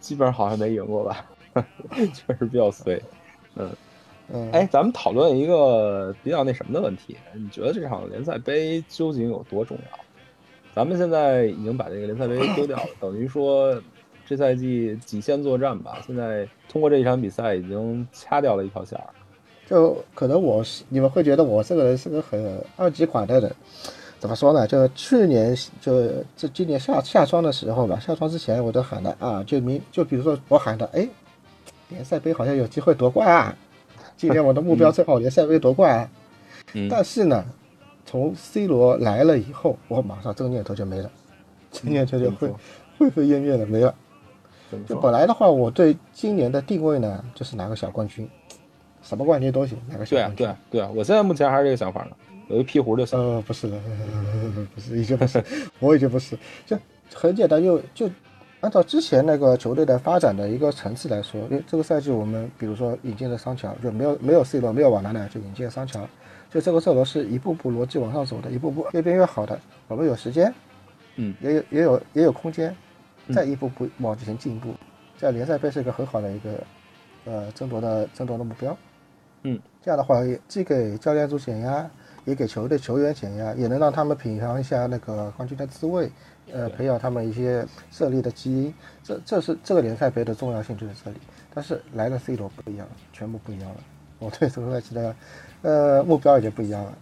[0.00, 1.26] 基本上好像没赢过吧，
[2.14, 2.98] 确实比较衰。
[3.56, 3.70] 嗯，
[4.32, 9.98] 嗯，哎，咱们讨论一个比较那什么的问题，你觉得这场联赛杯究竟有多重要？
[10.74, 13.74] 咱们现在已经把这个联赛杯丢掉了，等于说
[14.28, 19.04] 这赛季极限作战吧，现在通过这一场比赛已经掐掉了一条线儿。
[19.66, 23.50] 就可能我是你们会觉得我这个人是个很二极款的人，
[24.18, 24.66] 怎么说呢？
[24.66, 31.08] 就去年就这今年夏夏窗的时候吧，夏窗之前我都喊的啊，就明就比如说我喊的，哎，
[31.88, 33.56] 联赛杯好像有机会夺冠啊，
[34.14, 36.10] 今年我的目标 正好联赛杯夺冠啊。
[36.74, 37.42] 嗯但是呢，
[38.04, 41.10] 从 C 罗来了以后，我马上这个念头就没了，
[41.72, 42.52] 这个念头就灰
[42.98, 43.94] 灰飞烟灭的没了。
[44.86, 44.96] 就？
[45.00, 48.28] 本来的话，我对今年的定位呢，就是拿个小冠军，
[49.02, 50.36] 什么冠军都行，拿个小对啊冠，军。
[50.36, 52.10] 对啊，对啊，我现在目前还是这个想法呢，
[52.48, 53.18] 有一屁壶就行。
[53.18, 53.78] 呃，不是的，
[54.74, 55.42] 不是，已经不是，
[55.80, 56.76] 我已经不是，就
[57.14, 58.10] 很简单，就就
[58.60, 66.00] 按照之前那个球队的发展的一个层次来说，因为这个赛季我们比如说引进了桑乔，就没有没有 C 罗，没有瓦纳纳，就引进了桑乔，
[66.50, 70.52] 就这个赛罗是一步步逻辑往上走的，一步步越变越好的，我们有时间，
[71.16, 72.74] 嗯，也有也有也有空间，
[73.32, 74.74] 再一步步往前进步，
[75.16, 76.50] 这样联赛杯是一个很好的一个
[77.24, 78.76] 呃争夺的争夺的目标。
[79.42, 81.88] 嗯，这样的话，也既给教练组减压，
[82.24, 86.10] 也给球队球员减压，也能让他们品尝一下那个冠军的滋味，
[86.52, 88.74] 呃，培养他们一些胜利的基因。
[89.04, 91.18] 这这是这个联赛杯的重要性就在这里。
[91.54, 93.76] 但是来了 C 罗不一样了，全部不一样了。
[94.18, 95.16] 我对这个赛季的
[95.62, 96.98] 呃目标已经不一样了。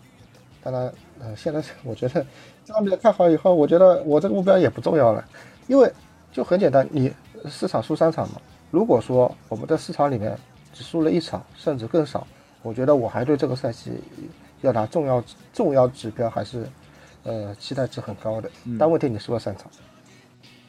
[0.63, 2.27] 当然，呃，现在是我觉得
[2.65, 5.25] 这场比赛看好以后，我觉得我这个目标也不重要了，
[5.69, 5.91] 因为
[6.33, 7.13] 就很简单，你
[7.49, 8.41] 四场输三场嘛。
[8.71, 10.37] 如果说我们在四场里面
[10.73, 12.27] 只输了一场，甚至更少，
[12.63, 13.93] 我觉得我还对这个赛季
[14.61, 16.67] 要拿重要重要指标还是
[17.23, 18.51] 呃期待值很高的。
[18.79, 19.71] 但问题你输了三场，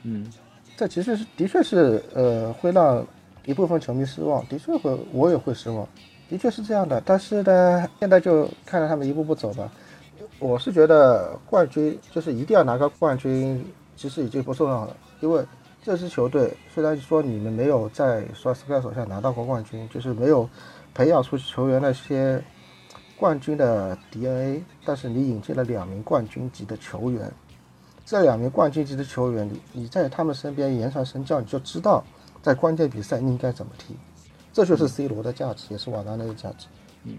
[0.03, 0.31] 嗯，
[0.77, 3.05] 这其实是的确是呃会让
[3.45, 5.87] 一部分球迷失望，的确会我也会失望，
[6.29, 7.01] 的确是这样的。
[7.05, 9.69] 但是呢，现在就看着他们一步步走吧。
[10.39, 13.65] 我是觉得冠军就是一定要拿个冠军，
[13.95, 15.45] 其实已经不重要了，因为
[15.83, 20.49] 这支球队虽然说你们没有在索斯克亚手下拿到过冠军，就是没有
[20.93, 22.43] 培养出球员那些
[23.17, 27.31] 冠军的 DNA，但是你引进了两名冠军级的球员，
[28.05, 32.03] 这两名冠军级的球员，你你在他们身边言传身教，你就知道
[32.41, 33.95] 在关键比赛应该怎么踢，
[34.53, 36.67] 这就是 C 罗的价值，也是瓦纳内的价值。
[37.05, 37.17] 嗯，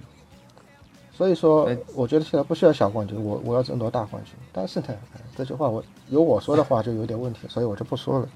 [1.18, 4.34] 所以说哎，我觉得现在不需要小冠军，我我要争夺大冠军。
[4.52, 8.28] 但是呢，哎这句话我由我说的话就有点问题，所以我就不说了。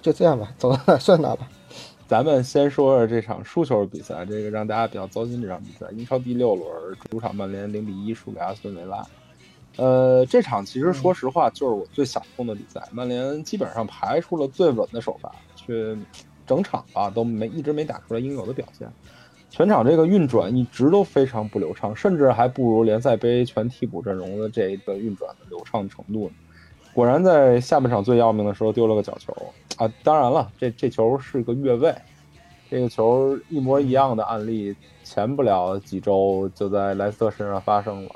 [0.00, 1.46] 就这样吧，走到哪算哪吧。
[2.08, 6.66] 咱们先说说这场输球比赛，这个让大家比较糟心这场比赛，英超第六轮
[7.10, 9.04] 主场曼联零比一输给阿斯顿维拉。
[9.76, 15.94] 呃，这场其实说实话就是我最想通的比赛，曼联基本上排出了最稳的首发，却
[16.46, 18.90] 整场吧都没一直没打出来应有的表现，
[19.52, 26.34] 全场这个运转一直都非常不流畅，甚至还不如联赛杯全替补阵容的这个运转的流畅程度呢。
[26.94, 29.30] 果然在下半场最要命的时候丢了个角球
[29.76, 29.92] 啊！
[30.02, 31.94] 当然了，这这球是个越位，
[32.70, 38.10] 这个球一模一样的案例前不了几周就在莱斯特身上发生了。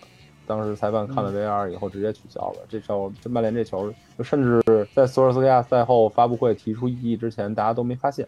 [0.46, 4.62] 当时裁判看了 VR 以后直接取消了这球，这曼联这球，甚至
[4.94, 8.27] 在索尔斯克亚赛后发布会提出异议之前，大家都没发现。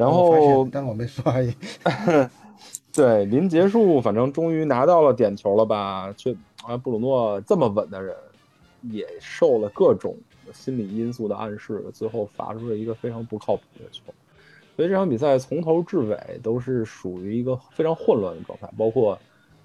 [0.00, 1.54] 然后现，但我没说而已。
[2.92, 6.12] 对，临结束，反正终于拿到了点球了吧？
[6.16, 6.34] 却
[6.64, 8.16] 啊，布鲁诺这么稳的人，
[8.82, 10.16] 也受了各种
[10.52, 14.02] 心理因素的暗示，最后罚出了一个非常不靠谱的球。
[14.74, 19.16] 所以这场比赛从头至尾都是属于一个非常混乱的状态，包括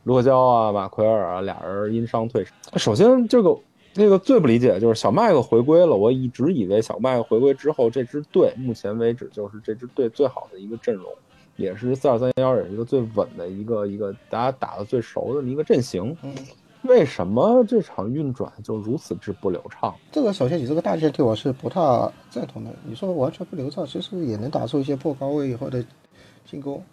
[0.03, 2.53] 卢克肖啊、马奎尔啊俩人因伤退场。
[2.77, 3.57] 首先，这个
[3.95, 11.05] 这个最不理解就是小麦克回归了，我一直以为小麦克回归之后，这支队目前为止就是这支队最好的一个阵容。
[11.55, 16.13] 也是四二三幺，也是一个最稳的一个一个大家打的最熟的一个阵型。
[16.23, 16.35] 嗯，
[16.81, 19.95] 为什么这场运转就如此之不流畅？
[20.11, 21.79] 这个首先你这个大前提我是不太
[22.29, 22.71] 赞同的。
[22.85, 25.81] 你说完全不流畅，其实也能打出一些破高位以后的
[26.45, 26.83] 进攻。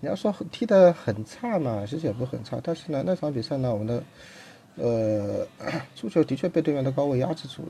[0.00, 2.58] 你要说踢得很差嘛，其实也不是很差。
[2.60, 4.02] 但是呢，那场比赛呢，我们的
[4.78, 5.46] 呃
[5.94, 7.68] 出球的确被对面的高位压制住了。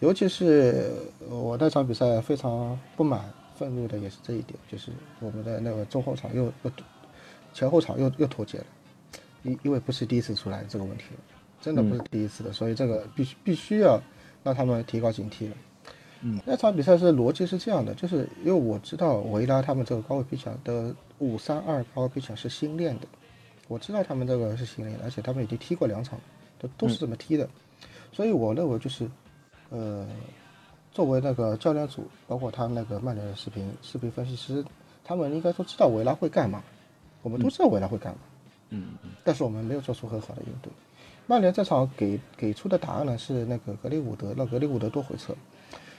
[0.00, 0.92] 尤其是
[1.28, 6.70] 我那场比赛非常不满、愤怒的也是这一点，就是我们的那个中后场又又
[7.54, 8.64] 前后场又又脱节了，
[9.42, 11.20] 因因为不是第一次出来这个问题了，
[11.62, 13.98] 真的不是第一次了，所以这个必须必须要
[14.44, 15.56] 让他们提高警惕了。
[16.20, 23.06] 嗯，那场比赛是逻辑是这样的，就是因为我知道维拉他们这个高位逼抢的五三二高位逼抢是新练的，
[23.66, 26.18] 我知道他们这个是新练的，而且他们已经踢过两场，
[26.58, 27.48] 都都是这么踢的，
[28.12, 29.08] 所以我认为就是，
[29.70, 30.06] 呃，
[30.92, 34.64] 作为那个教练组，包括他们那个曼联的视频视频分析师，
[35.04, 36.62] 他们应该都知道维拉会干嘛，
[37.22, 38.18] 我们都知道维拉会干嘛，
[38.70, 40.72] 嗯，但是我们没有做出很好的应对。
[41.26, 45.34] 曼联这场给给出的答案呢是那个格里伍德，让格里伍德多回撤。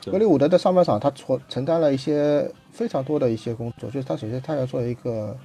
[0.10, 5.38] 格里伍德在上半场他承承担了一些非常多的一些工作，就是他首先他要做一个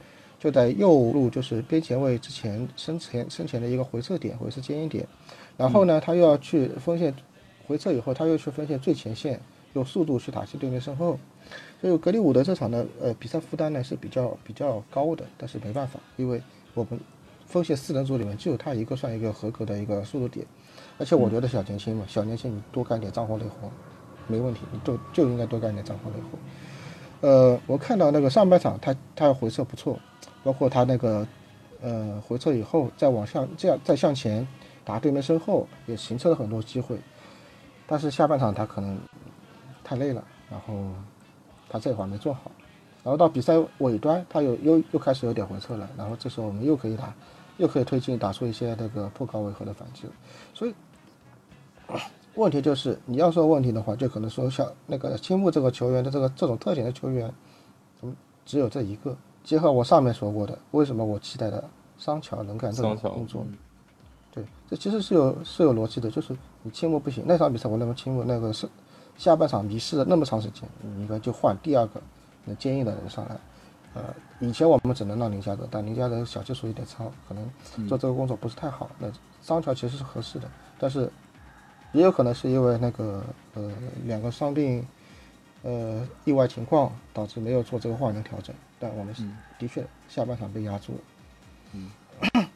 [0.43, 5.07] 就在右路就是边前卫之前身前身前的一个回撤点或者是接应点，
[5.57, 7.15] 然后呢他又要去锋线
[7.65, 9.41] 回撤以后他又去锋线最前线
[9.75, 11.17] 用速度去打击对面身后，
[11.81, 16.43] 所以格里伍德这场的呃比赛负担呢是比较比较高的，但是没办法，因为
[16.75, 16.99] 我们
[17.47, 20.45] 锋线四人组里面只有他一个算一个合格的一个速度点，
[20.99, 23.71] 而且我觉得小年轻嘛，小年轻你多干点脏活累活
[24.27, 27.29] 没问题，你就就应该多干点脏活累活。
[27.29, 29.97] 呃，我看到那个上半场他他回撤不错，
[30.43, 31.27] 包括他那个
[31.81, 34.47] 呃回撤以后再往上这样再向前
[34.85, 36.99] 打对面身后也形成了很多机会，
[37.87, 38.99] 但是下半场他可能
[39.85, 40.75] 太累了，然后
[41.69, 42.51] 他这会儿没做好，
[43.05, 47.15] 然后到比赛尾端他又又又开始有点回撤了，然后这时候我们又可以打，
[47.59, 50.13] 又可以推进打出一些那个破高位和的反击了，
[50.53, 50.75] 所以
[52.35, 57.33] 问题就是你要说问题的话，就可能说像那个青木这个球员的这个这种特点的球员，
[58.01, 59.17] 怎么只有这一个？
[59.45, 61.63] 结合我上面说过的，为什么我期待的
[61.99, 63.45] 桑乔能干这种工作？
[63.47, 63.57] 嗯
[64.35, 68.67] 对，这其实是有是有逻辑的，就是你青木不行，那场比赛我认为青木那个是
[69.15, 72.01] 下半场迷失了那么长时间，你应该就换第二个
[72.47, 73.37] 能坚硬的人上来。
[73.95, 74.03] 呃，
[74.41, 77.47] 以前我们只能让林加德，但林加德小技术有点糙，可能
[77.87, 78.89] 做这个工作不是太好。
[78.99, 79.07] 那
[79.43, 81.13] 桑乔其实是合适的，但是
[81.93, 83.71] 也有可能是因为那个呃
[84.07, 84.83] 两个伤病
[85.63, 89.23] 呃意外情况导致没有做这个换人调整，但我们是
[89.61, 91.01] 的确下半场被压住了。
[91.75, 92.49] 嗯，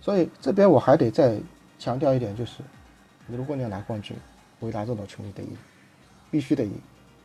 [0.00, 1.38] 所以这边我还得再
[1.78, 2.62] 强调一点，就是
[3.26, 4.16] 如果你要拿冠军，
[4.60, 5.54] 维拉这种球你得赢，
[6.30, 6.72] 必须得赢，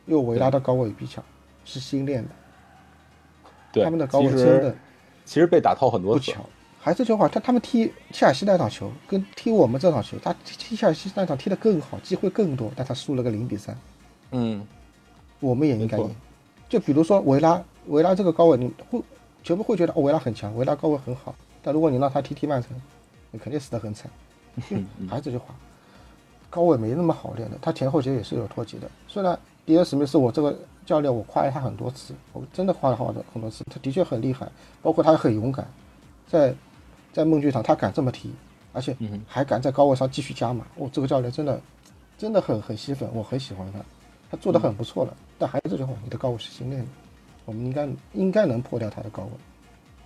[0.04, 1.24] 因为维拉的高位逼抢
[1.64, 2.30] 是新练的，
[3.72, 4.76] 对，他们的高位真的
[5.24, 6.34] 其实被打套很多次。
[6.78, 13.74] 还是这句话，他他们踢切尔西那场球跟踢我们这场球，他踢踢切尔西那场踢得更好，机会更多，但他输了个零比三。
[14.32, 14.68] 嗯，
[15.40, 16.14] 我们也应该赢。
[16.68, 19.02] 就比如说维拉，维拉这个高位，你会
[19.42, 21.34] 球迷会觉得哦，维拉很强，维拉高位很好。
[21.62, 22.70] 但如果你让他踢踢曼城，
[23.30, 24.10] 你肯定死得很惨。
[25.08, 25.54] 还是这句话，
[26.48, 28.88] 高位没那么好练的，他前后节也是有脱节的。
[29.08, 34.48] 虽然迪恩史密斯，我这个教练我夸了他很多次，我真的夸了他很多次，他的确很厉害，
[34.82, 35.66] 包括他很勇敢，
[36.28, 36.54] 在
[37.12, 38.32] 在梦剧场他敢这么踢，
[38.72, 40.64] 而且还敢在高位上继续加码。
[40.76, 41.60] 哦，这个教练真的
[42.16, 43.80] 真的很很吸粉，我很喜欢他，
[44.30, 45.16] 他做的很不错了。
[45.38, 46.88] 但还是这句话，你的高位是新练的，
[47.44, 49.30] 我们应该应该能破掉他的高位，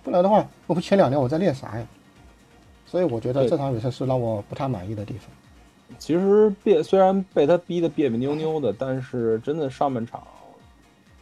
[0.03, 1.87] 不然的话，我们前两年我在练啥呀？
[2.85, 5.29] 所以我觉得这场比赛是让我不太满意的地方。
[5.97, 10.21] 其实别虽然被他逼得别别扭扭的，但是真的上半场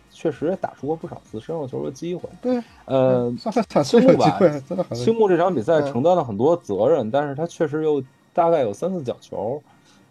[0.10, 2.28] 确实也打出过不少次身后球的机会。
[2.42, 8.04] 对，呃，上半场是有机会，真的很青木这场比赛嗯承担了很多责任，但是他确实又
[8.34, 9.62] 大概有三四脚球，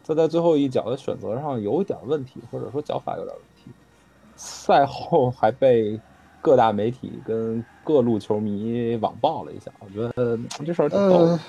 [0.07, 3.56] 他在最后一脚的选择上有一点问题，或者说脚法有点问题。
[4.37, 5.99] 赛后还被
[6.41, 11.41] 各大媒体跟各路球迷网暴了一下，我觉得呃这事儿挺逗呃。，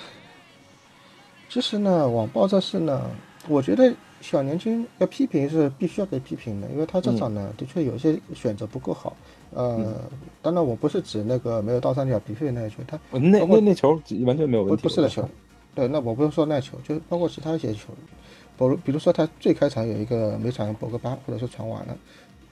[1.50, 3.10] 其实呢，网暴这事呢，
[3.48, 9.16] 我觉得小年轻要批评是必须要被批评的，因为他这场呢，的确有些选择不够好。
[9.54, 9.94] 呃，
[10.42, 15.28] 当然我不是指那个没有倒三角比费那一球，他呃那那那球完全没有问题，不是的球，
[15.74, 17.94] 对，那我不是说那球，就是包括其他一些球，
[18.58, 21.98] 比如比如说他最开场有一个没传博格巴，或者说传完了，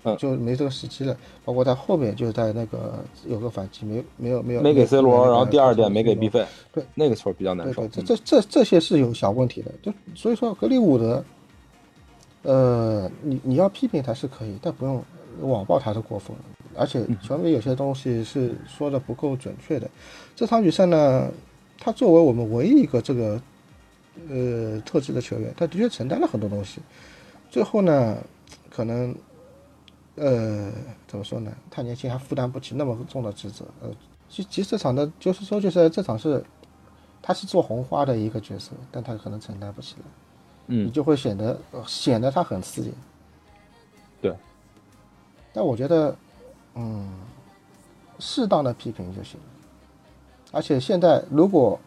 [0.05, 1.17] 嗯就没这个时机了。
[1.43, 6.45] 包括他后面就在那个有个反击，没没有没有没给 C 罗，然后第二点没给 B 费。
[6.71, 7.87] 对，那个球比较难受。
[7.87, 11.23] 这这这这些是有小问题的，就所以说格里伍德，
[12.43, 15.03] 呃，你你要批评他是可以，但不用
[15.41, 16.43] 网暴他是过分了。
[16.77, 19.89] 而且球迷有些东西是说的不够准确的。
[20.35, 21.31] 这场比赛呢，
[21.79, 23.41] 他作为我们唯一一个这个
[24.29, 26.81] 呃特质的球员，他的确承担了很多东西。
[27.49, 28.17] 最后呢，
[28.69, 29.15] 可能
[30.15, 30.71] 呃
[31.07, 31.51] 怎么说呢？
[31.69, 33.65] 太年轻还负担不起那么重的职责。
[33.81, 33.89] 呃，
[34.29, 36.43] 其其实这场的就是说就是这场是
[37.21, 40.05] 他是做红花的一个角色，但他可能承担不起来，
[40.67, 42.93] 嗯你嗯，就会显得呃显得他很刺激。
[44.21, 44.33] 对。
[45.53, 46.13] 但我觉得，
[46.73, 47.09] 嗯，
[48.19, 49.45] 适当的批评就行了。
[50.51, 51.79] 而且现在，如果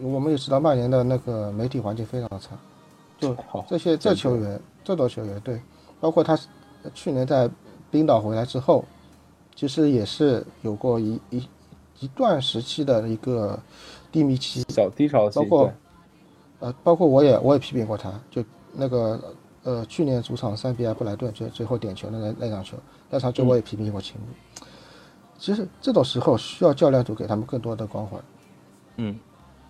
[0.00, 2.50] 我们也知道曼联的那个媒体环境非常的差，
[3.18, 5.60] 就好，这些这球员，这多球员，对，
[6.00, 6.38] 包括他
[6.92, 7.48] 去年在
[7.92, 8.84] 冰岛回来之后，
[9.54, 11.46] 其实也是有过一一
[12.00, 13.56] 一段时期的一个
[14.10, 15.72] 低迷期，小低潮期，包括
[16.60, 19.20] 呃，包括我也我也批评过他，就那个
[19.62, 22.78] 呃去年主场三比二布莱顿最最后点球的那那场球，
[23.10, 24.64] 那场球我也批评过青木。
[25.38, 28.16] 其实这种时候需要教练组给他们更多的关怀，
[28.96, 29.18] 嗯，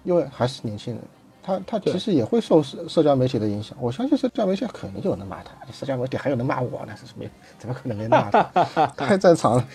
[0.05, 1.03] 因为还是年轻人，
[1.43, 3.77] 他他其实也会受社社交媒体的影响。
[3.81, 7.25] 我相信社交媒体肯定有人骂他，社交媒体还有人骂我呢，是什么？
[7.59, 8.43] 怎么可能没骂他？
[8.97, 9.69] 太正常了。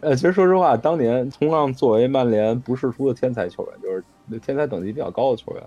[0.00, 5.62] 呃，其实说实话，当年同样作为曼联不世出的天才球员，就是天才等级比较高的球员，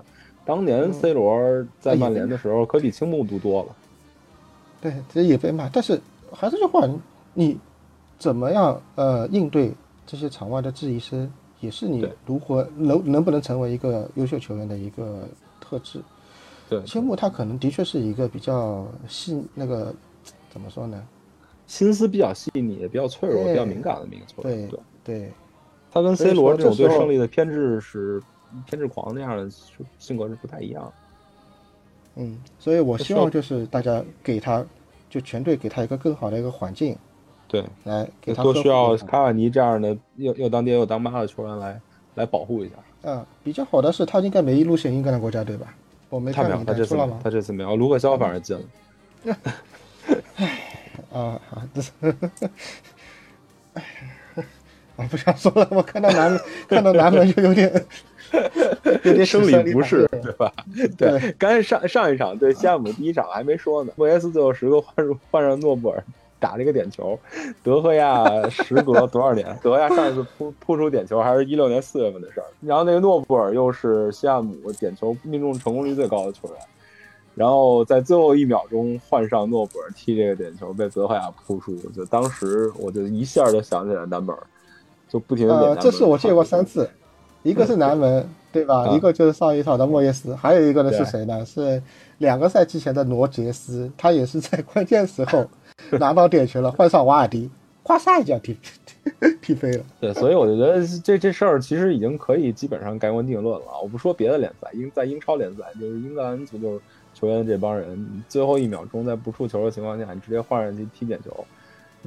[0.45, 3.69] 当年 C 罗在曼联的时候可比青木都多了。
[4.79, 5.99] 对，其实也被骂，但是
[6.31, 6.87] 还是这话，
[7.33, 7.57] 你
[8.19, 9.73] 怎么样呃应对
[10.05, 15.27] 这些场外的质疑声，也是你如何能能不能成为一个优秀球员的一个
[15.59, 16.01] 特质。
[16.69, 19.93] 对，青木他可能的确是一个比较细那个
[20.49, 21.01] 怎么说呢？
[21.67, 24.69] 心思比较细腻，也比较脆弱、比较敏感的一个球员。
[24.69, 25.31] 对对
[25.91, 28.21] 他跟 C 罗这种对胜利的偏执是
[28.65, 29.49] 偏执狂那样的
[29.97, 30.93] 性格是不太一样的。
[32.15, 34.65] 嗯，所以我希望就是大家给他，
[35.09, 36.97] 就全队给他一个更好的一个环境，
[37.47, 41.79] 对，来给他多需要卡瓦尼这样的又又当爹又当妈的球员来
[42.15, 42.75] 来保护一下。
[43.03, 45.73] 嗯，比较好的是他应该没入选英格兰国家队吧？
[46.09, 46.95] 我没他没有，看他这次？
[47.23, 47.75] 他这次没有。
[47.75, 49.35] 卢克肖反而进了。
[51.11, 51.91] 啊啊，这是，
[53.73, 53.83] 哎，
[54.95, 57.85] 我不想说了，我看到男 看到男的就有点
[59.03, 60.51] 有点生理不适，对对吧？
[60.75, 60.87] 对
[61.19, 66.03] 对，刚才上上一场对西汉姆第一场还没说呢，莫耶斯最后时刻换入换上诺布尔
[66.39, 67.17] 打了一个点球，
[67.63, 69.45] 德赫亚时隔多少年？
[69.63, 76.57] 德赫亚上一次扑扑出点球还是一六年四月份的事儿，然后那个诺布尔又是西汉姆点球命中成功率最高的球员。
[77.33, 84.33] 然后在最后一秒钟换上诺布尔踢这个点球，被德赫亚扑出，就当时我就一下就想起来南门，
[85.09, 86.89] 就不停的呃，这是我见过三次，
[87.43, 88.85] 一个是南门， 对吧？
[88.85, 91.43] 啊一个就是上一场的莫耶斯，还有一个呢是谁呢？
[91.45, 91.83] 是
[92.19, 95.45] 两个赛季前的罗杰斯，他也是在关键时候
[95.99, 97.49] 拿到点球了，换上瓦尔迪，
[97.83, 98.57] 咵嚓一脚踢
[99.41, 99.83] 踢飞了。
[99.99, 103.65] 对，所以我就觉得这这事儿其实已经可以基本上盖棺定论了。
[103.81, 106.81] 我不说别的联赛，英在英超联赛，就是英格兰足球
[107.13, 111.45] 球员这帮人，最后一秒钟在不触球的情况下，你直接换上去踢点球，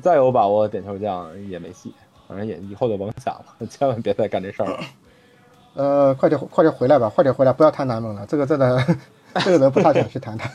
[0.02, 1.92] 再有把握点球将也没戏。
[2.26, 4.80] 反正也以后就甭想了，千万别再干这事儿了。
[5.74, 8.84] 呃，快点快点回来吧，快点回来，不要谈南门了，这个真的
[9.34, 10.50] 这个呢不太想去谈谈。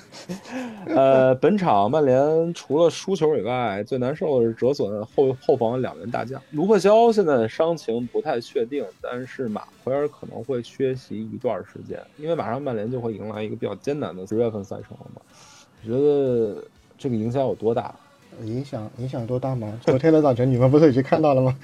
[0.95, 6.41] 呃，本场曼联除了输球以外，最难受的是折损后后防两员大将。
[6.51, 15.21] 卢克肖现在的伤情不太确定，但是马奎尔可能会缺席一段时间，因为马上曼联就会迎来一个比较艰难的十月份赛程了嘛。
[15.82, 16.63] 你觉得
[16.97, 17.93] 这个影响有多大？
[18.43, 19.71] 影响影响多大吗？
[19.82, 21.57] 昨天的早晨你们不是已经看到了吗？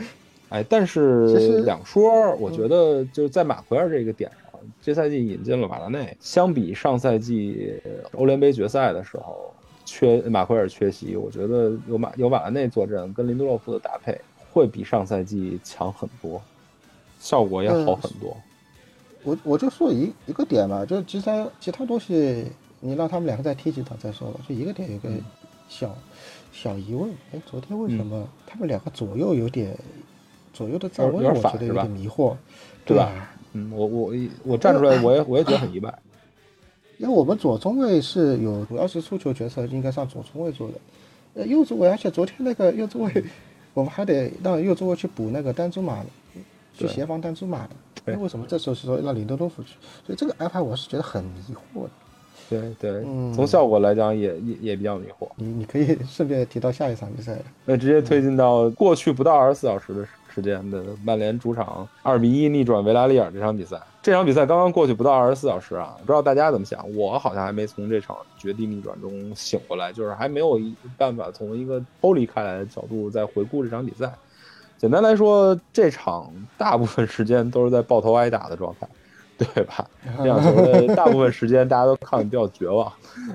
[0.49, 4.48] 哎，但是两说，我觉得就是在马奎尔这个点上，
[4.81, 7.73] 这赛季引进了瓦拉内，相比上赛季
[8.13, 9.53] 欧联杯决赛的时候
[9.85, 14.19] 缺马奎尔缺席，我觉得有马有瓦拉内坐镇跟林德洛夫的搭配
[14.51, 16.41] 会比上赛季强很多，
[17.19, 18.35] 效果也好很多。
[19.23, 22.45] 我我就说一一个点吧，就是其他其他东西，
[22.79, 24.39] 你让他们两个再踢几场再说吧。
[24.47, 25.09] 就一个点有个
[25.67, 25.93] 小、
[26.53, 29.77] 小疑问，哎，昨天为什么他们两个左右有点
[30.53, 32.35] 左右的站位，有点我觉得有点迷惑，
[32.85, 33.35] 对吧吧？
[33.53, 35.93] 嗯，我我我站出来，我也我也觉得很意外。
[36.97, 40.73] 因为我们左中卫是有，主要是出球角色应该上左中卫做的，
[41.35, 43.23] 呃，右中卫，而且昨天那个右中卫，
[43.73, 46.03] 我们还得让右中卫去补那个丹珠马，
[46.73, 47.69] 去协防丹珠马的。
[48.05, 49.69] 那为什么这时候是说让林多多夫去？
[50.05, 51.31] 所以这个安排我是觉得很迷
[51.73, 51.89] 惑的。
[52.49, 55.29] 对对，嗯从效果来讲也也也比较迷惑。
[55.35, 57.43] 你你可以 顺便提到下一场比赛了。
[57.63, 63.79] 那直接推进到过去不到二十四小时的时时间的曼联主场二比一逆转维拉利尔这场比赛。
[64.01, 66.85] 这场比赛刚刚过去不到二十四小时啊，不知道大家怎么想？
[66.95, 70.59] 我好像还没从这场绝地逆转中醒过来，就是还没有
[70.97, 74.11] 办法从一个抽离开来的角度再回顾这场比赛。
[74.77, 78.87] 简单来说，这场大部分时间都是在抱头挨打的状态，
[79.37, 79.85] 对吧？
[80.19, 82.89] 这场球的大部分时间大家都看的比较绝望，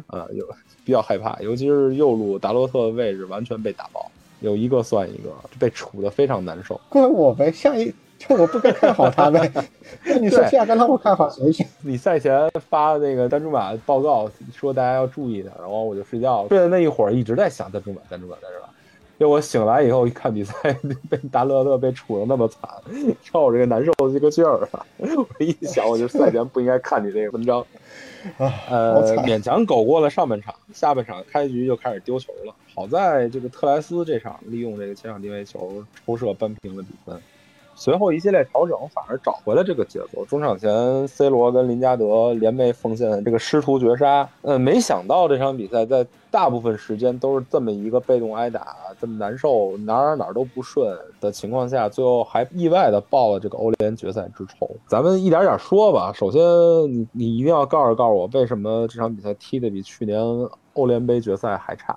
[0.07, 0.49] 呃，有
[0.87, 4.11] 比较害怕，尤其是右路达洛特的位置完全被打爆，
[4.45, 6.79] 有一个算一个，被处的非常难受。
[6.91, 9.51] 怪我呗，下一就我不该看好他呗。
[10.05, 11.65] 那你说下个让我看好谁去？
[11.81, 18.69] 你赛前发那个丹朱马报告说大家要注意的，然后我就睡觉了，睡的那一会儿一直在想丹朱马，丹朱马，丹朱马。
[19.19, 20.55] 结果我醒来以后一看比赛，
[21.09, 22.69] 被达勒特被处的那么惨，
[23.33, 24.85] 让我这个难受的这个劲儿啊！
[24.99, 27.65] 我一想，我就赛前不应该看你这个文章。
[28.39, 32.55] 啊，呃，勉强苟过了上半场，下半场开局就开始丢球了。
[32.75, 37.21] 好在这个特莱斯这场利用这个前场定位球抽射扳平了比分。
[37.75, 40.25] 随后一系列调整反而找回了这个节奏。
[40.27, 44.29] 中场前，C 罗跟林加德联袂奉献这个师徒绝杀。
[44.43, 54.71] 呃，没想到这场比赛在大部分时间都是这么一个被动挨打、这么难受、哪儿哪儿都不顺的情况下，最后还意外的报了这个欧联决赛之仇。
[54.87, 56.13] 咱们一点点说吧。
[56.15, 56.41] 首先，
[56.93, 60.21] 你你一定要告诉告诉我，为什么这场比赛踢得比去年
[60.75, 61.97] 欧联杯决赛还差？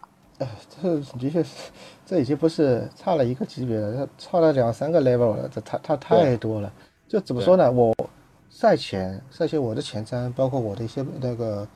[0.81, 1.71] 这的确是，
[2.05, 6.71] 这已经不是差了一个级别了，这差了两三个 level 了，这差差太多了。
[7.07, 7.71] 就怎么说呢？
[7.71, 7.95] 我
[8.49, 11.67] 赛前赛前我的前瞻，包括我的一些那个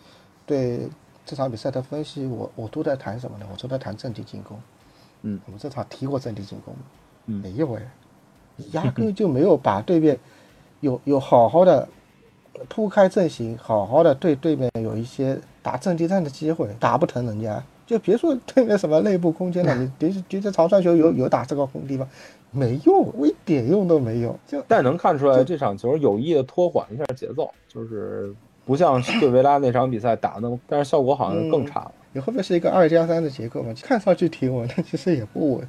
[0.45, 0.87] 对
[1.25, 3.45] 这场比赛的分析，我我都在谈什么呢？
[3.51, 4.59] 我都在谈阵地进攻。
[5.23, 6.79] 嗯，我们这场踢过阵地进攻吗？
[7.27, 7.81] 嗯没有哎，
[8.71, 10.17] 压根就没有把对面
[10.81, 11.87] 有有好好的
[12.67, 17.63] 铺开阵型，好好的对对面有一些打阵地战的机会，打不疼人家。
[17.91, 22.07] 就别说对面什么内部空间了， 你的的确长传球有有打这个空地方，
[22.51, 24.39] 没用，我一点用都没有。
[24.47, 28.33] 就但能看出来这场球有意的拖缓一下节奏，就是
[28.65, 31.91] 不像对维拉那场比赛打的那么，但是效果好像更差了。
[32.13, 33.73] 你会不会是一个二加三的结构嘛？
[33.81, 35.67] 看上去挺稳，但其实也不稳。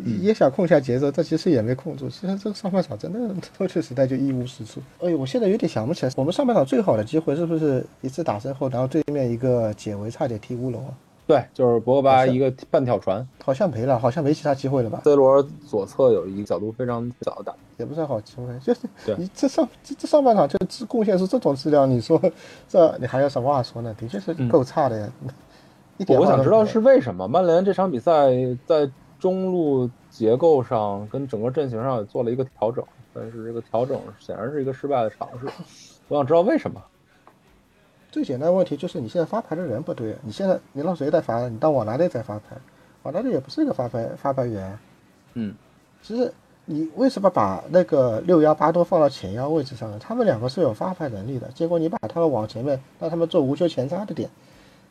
[0.00, 2.08] 嗯也想控下节奏，但其实也没控住。
[2.08, 4.80] 其实这个上半场真的多去实在就一无是处。
[5.00, 10.94] 哎呦，我现在有点想不起来，我们上半场最好的机会是不是一次打身后，然后对面一个解围差点踢乌龙啊？
[11.28, 22.18] 对，就是博格巴一个半跳传好像没了，好像没其他机会了吧？，C 罗左侧有一个角度非常小的打，也不算好机会，就是对你这上这这上半场就只贡献出这种质量，你说
[22.66, 23.94] 这你还有什么话说呢？
[24.00, 25.06] 的确是够差的呀。
[25.98, 28.30] 一点我想知道是为什么曼联这场比赛
[28.64, 35.46] 在中路结构上跟整个阵型上也做了一个调整，但是这个调整显然是一个失败的尝试。
[36.08, 36.82] 我想知道为什么。
[38.10, 41.46] 最简单的问题就是你现在发牌的人不对，你现在你让谁在发？
[41.48, 42.56] 你当瓦拉内在发牌，
[43.02, 44.78] 瓦拉内也不是一个发牌发牌员。
[45.34, 45.54] 嗯，
[46.02, 46.32] 其实
[46.64, 49.98] 你为什么把那个六幺八都放到前腰位置上呢？
[50.00, 54.30] 他们两个是有发牌能力的，结果你把他们往前面，让他们做无球前插的点，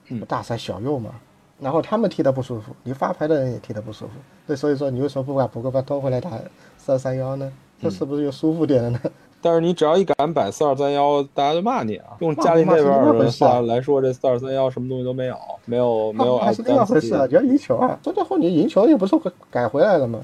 [0.09, 1.11] 嗯大材小用嘛。
[1.59, 4.11] 然后他们踢得不舒服，你发牌的人也踢得不舒服。
[4.45, 6.30] 对，所以说你为什么不把博格巴拖回来打
[6.78, 7.51] 四二三幺呢？
[7.82, 8.99] 这是不是又舒服点了呢？
[9.47, 12.17] 但是你只要一敢摆四二三幺，大家就骂你啊！
[12.19, 17.25] 用加林内维尔的话来说，这四二三幺什么东西都没有，没有没有还是另外回事啊！
[17.25, 19.15] 你要赢球啊，到最后你赢球也不是
[19.49, 20.19] 改回来了吗？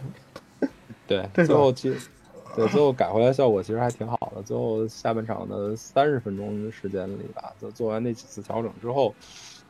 [1.07, 2.09] 对，对最后其实
[2.53, 4.41] 对最后改回来效果其实还挺好的。
[4.43, 9.15] 最后下半场的三十分钟时间里吧，就做完那几次调整之后，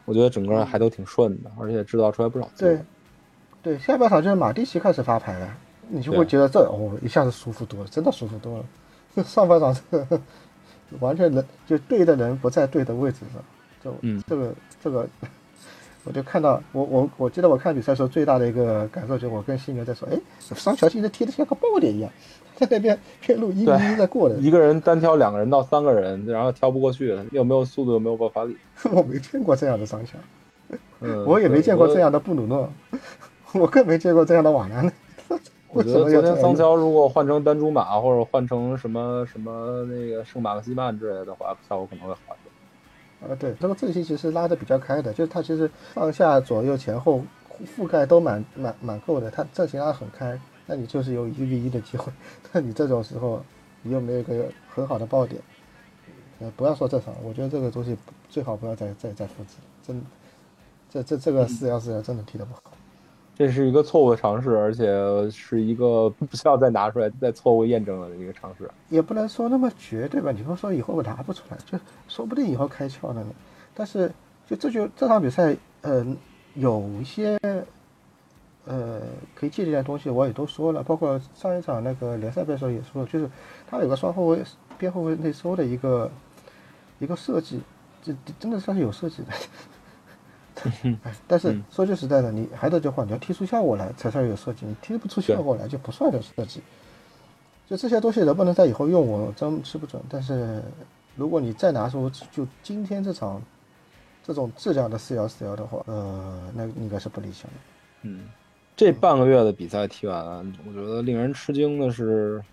[0.06, 2.80] 我觉得整个还都挺顺的，而且制造出来不少机会对。
[3.62, 5.48] 对，下半场就是马蒂奇开始发牌了，
[5.90, 8.66] 你就会觉得这哦一下子舒服多了，真的舒服多了。
[9.26, 10.20] 上半场这个
[11.00, 13.44] 完全人就对的人不在对的位置上，
[13.84, 14.54] 就、嗯这个
[14.84, 15.08] 这个，
[16.04, 22.12] 我就看到我我我记得我看比赛的时候最大的一个感受就是我跟犀牛在说，哎，桑乔现在踢得像个爆点一样，
[22.56, 28.56] 在那边边路一比一在过的，一个人单挑两个人到三个人，然后挑不过去，又没有速度，又没有爆发力。
[28.92, 30.18] 我没见过这样的双桥，
[31.02, 32.02] 嗯，我也没见过这样。
[32.02, 32.70] 样的布鲁诺，
[33.54, 34.92] 我更没见过这样的瓦兰。
[35.74, 36.36] 我觉得昨天？
[36.40, 43.32] 桑乔如果换成丹朱马，或者换成什么什么那个圣马克西曼之类的话，效果可能会好一点。
[43.32, 47.24] 啊，对，这个阵型其实拉的比较开的，就是他其实上下左右前后
[47.76, 52.12] 覆盖都蛮蛮蛮够的，他阵型拉得很开，那你就是有一比一的机会。
[52.54, 53.42] 那你这种时候，
[53.82, 55.42] 你又没有一个很好的爆点，
[56.40, 57.98] 呃，不要说这场，我觉得这个东西
[58.30, 60.06] 最好不要再再再复制，真的，
[60.90, 62.62] 这这这个四幺四幺真的踢得不好。
[63.36, 64.86] 这是一个错误的尝试，而且
[65.32, 68.70] 是一个不需要再拿出来再错误验证的一个尝试。
[68.90, 71.76] 也不能说那么绝对吧，你不说以后我拿不出来，就
[72.08, 73.32] 说不定以后开窍了呢。
[73.74, 74.12] 但是
[74.48, 76.16] 就这就这场比赛，嗯、
[76.54, 77.40] 有一些
[78.66, 79.02] 呃
[79.34, 83.28] 可以借鉴的东西，我也都说了，包括上一场那个联赛的时候也说了，就是
[83.68, 84.44] 它有个双后卫
[84.78, 86.12] 边后卫内收的一个
[87.00, 87.60] 一个设计，
[88.04, 89.30] 这真的算是有设计的。
[91.04, 96.62] 哎 但是嗯说句实在的，你还得句话，你要踢出效果来才算有设计，你踢不出效果来就不算有设计。
[97.68, 100.02] 就这些东西能不能在以后用，我真吃不准。
[100.10, 100.62] 但是
[101.16, 103.42] 如果你再拿出就今天这场
[104.24, 107.58] 这种质量的四幺四幺的话，呃，那应该是不理想的。
[108.04, 108.26] 嗯，
[108.76, 112.44] 这半个月的比赛踢完，我觉得令人吃惊的是，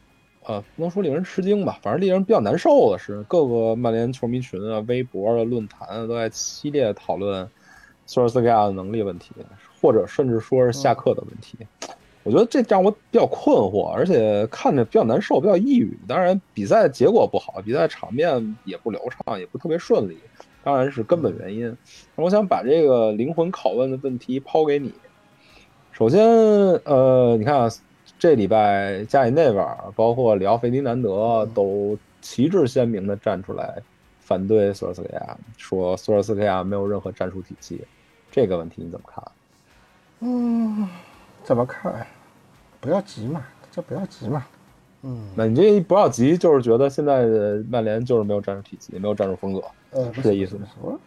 [0.45, 7.49] 呃，不能说令人吃惊吧，反正令人比较难受的是，各个曼联球迷群啊、微博啊、论坛啊都在激烈讨论
[8.11, 9.31] 索尔斯克亚的能力问题，
[9.81, 11.57] 或者甚至说是下课的问题。
[12.25, 15.97] 我觉得这让我比较困惑，而且看着比较难受，比较抑郁。
[16.09, 20.19] 当然，比赛结果不好，比赛场面也不流畅，也不特别顺利，
[20.65, 21.73] 当然是根本原因。
[22.17, 24.93] 我想把这个灵魂拷问的问题抛给你。
[25.93, 26.21] 首先，
[26.85, 27.71] 呃，你看啊，
[28.19, 33.81] 这礼拜加里内瓦，包括里奥费迪南德都旗帜鲜明地站出来
[34.19, 37.81] 反对索尔斯克亚，说索尔斯克亚没有任何战术体系。
[38.31, 39.25] 这个问题你怎么看？
[40.21, 40.89] 嗯，
[41.43, 42.07] 怎么看？
[42.81, 44.47] 不要急嘛，这不要急嘛。
[45.03, 49.63] 嗯，那你这不要急，就是觉得现在的曼联就是没有战术体系，没有战术风格。
[49.91, 50.99] 呃，不是是这意思吗我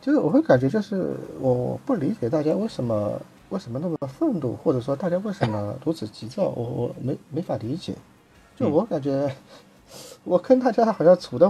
[0.00, 3.20] 就是我会感觉就是我我不理解大家为什么
[3.50, 7.94] 为什么那么愤怒，或者说大家为什么如此急躁，我我没没法理解。
[8.56, 9.30] 就嗯我感觉，
[10.24, 11.46] 我跟大家好像处在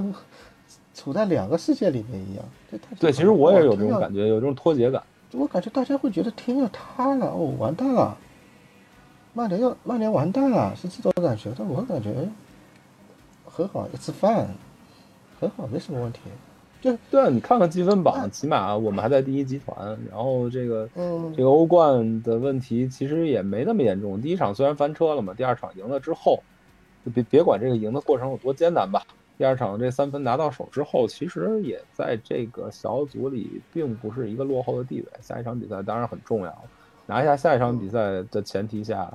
[0.94, 2.44] 处在两个世界里面一样。
[2.98, 4.00] 对，其实我也有这种。
[4.00, 5.02] 感觉，有这种脱节感。
[5.32, 8.16] 我感觉大家会觉得天要塌了，哦，完蛋了，
[9.32, 11.50] 曼联要曼联完蛋了，是这种感觉。
[11.58, 12.28] 但我感觉哎
[13.44, 14.46] 很好一次饭
[15.40, 16.20] 很好，没什么问题。
[17.10, 19.98] 对啊，你看看积分榜，起码我们还在第一集团。
[20.10, 24.20] 然后这个嗯这，个欧冠的问题其实也没那么严重。
[24.20, 26.42] 第一场虽然翻车了嘛，第二场赢了之后，
[27.04, 29.02] 就别别管这个赢的过程有多艰难吧。
[29.36, 35.06] 第二场这三分拿到手之后，其实也在这个小组里并不是一个落后的地位。
[35.20, 36.64] 下一场比赛当然很重要，
[37.06, 39.12] 拿下下一场比赛的前提下，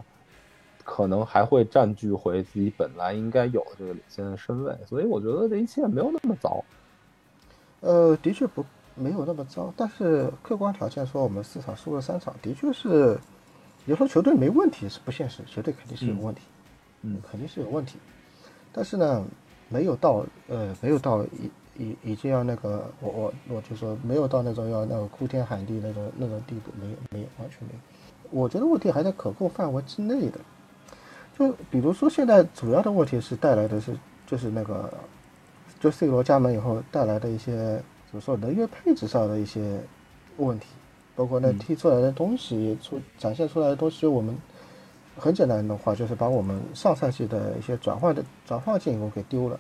[0.83, 4.75] 可能还会占据回自己本来应该有的这个领先的身位。
[4.85, 6.63] 所以我觉得这一切没有那么糟。
[7.81, 8.65] 呃，的确不
[8.95, 13.17] 没有那么糟，但是客观条件说我们四场输了三场，的确是，
[13.85, 16.41] 你说球队没问题是不现实，球队肯定是有问题，
[17.03, 17.97] 嗯肯定是有问题，
[18.73, 19.23] 但是呢，
[19.69, 27.79] 没有到呃没有到已已已经要那个我我我就说没有到那种要那个哭天喊地那种那种地步，没有没有完全没有，
[28.31, 30.39] 我觉得问题还在可控范围之内的，
[31.37, 33.95] 就比如说现在主要的问题是带来的是
[34.27, 34.93] 就是那个
[35.79, 39.79] 就 C 罗加盟以后带来的一些怎么说人员配置上的一些
[40.37, 40.67] 问题，
[41.15, 41.57] 包括那嗯。
[41.59, 44.35] 踢出来的东西出展现出来的东西，我们
[45.19, 49.59] 很简单的话就是把我们上赛季的一些转换的转换进攻给丢了，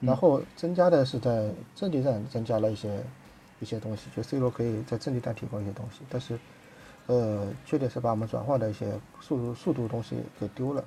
[0.00, 3.02] 嗯然后增加的是在阵地战增加了一些
[3.60, 6.38] 一些东西，就 C 罗可以在阵地战提供一些东西，但是
[7.06, 10.84] 呃缺点是把我们转换的一些速度速度东西给丢了。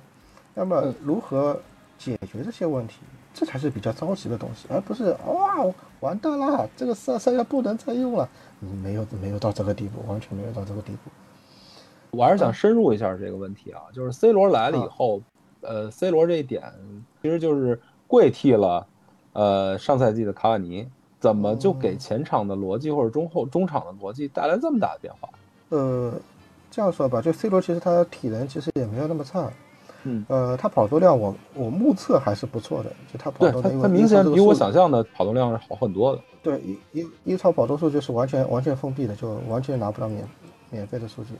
[0.54, 1.60] 那么嗯如何
[1.98, 3.00] 解决这些问题，
[3.34, 5.64] 这才是比较着急的东西，而不是哇
[6.00, 8.28] 完蛋啦，这个三三幺不能再用了，
[8.60, 11.10] 嗯没有没有到这个地步，完全没有到这个地步。
[12.10, 15.20] 我还是想深入一下这个问题啊，就是 C 罗来了以后，
[15.60, 16.62] 呃，C 罗这一点
[17.22, 18.86] 其实就是跪替了，
[19.32, 20.88] 呃，上赛季的卡瓦尼，
[21.20, 25.28] 怎么就给前场的逻辑或者中后中场的逻辑带来这么大的变化？
[25.68, 26.14] 呃，
[26.70, 29.50] 这样说吧，就 C 罗其实他体能其实也没有那么差，
[30.04, 36.22] 嗯，呃，他跑动量我我目测还是不错的，就他跑他动量，他明显比我想想象的跑动量是好很多的。
[36.42, 40.26] 对一一一超跑动数据是完全完全封闭的，就完全拿不到免
[40.70, 41.34] 免费的数据。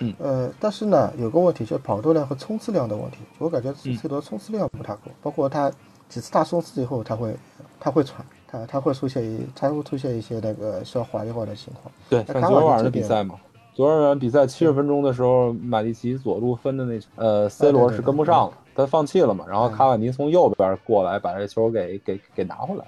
[0.00, 3.18] 嗯呃，但是呢，有个问题就是跑动量和冲刺量的问题。
[3.38, 5.70] 我感觉嗯 C 罗冲刺量不太够，包括他
[6.08, 7.34] 几次大冲刺以后，他会
[7.78, 11.92] 他会喘，他他会出现一他会出现一些那个需要滑一滑的情况。
[12.08, 13.36] 对，那卡看昨天晚上的比赛嘛，
[13.74, 22.84] 昨天晚上比赛七十分钟的时候，马蒂奇左路分的那球，呃，C 罗是跟不上了，他放弃了嘛，然后嗯卡瓦尼从右边过来把这球给给给拿回来。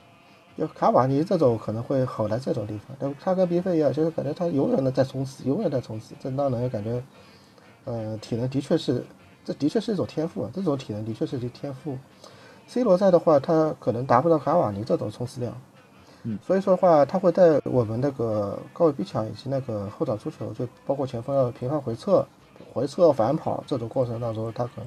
[0.57, 7.03] 就卡瓦尼这种可能会好在这种地方，但他跟比费一样，就是感觉他永远的在冲刺，永远在冲刺，这让人感觉，
[7.85, 9.05] 呃，体能的确是，
[9.45, 11.97] 这的确是一种天赋啊，这种体能的确是一天赋。
[12.67, 15.57] C 罗在的话，他可能达不到卡瓦尼这种冲刺量，
[16.23, 22.25] 嗯，所以说的话，他会在我们那个高位逼抢以及那个后场出球，就包括前锋要频繁回撤、
[22.73, 24.87] 回撤反跑这种过程当中，他可能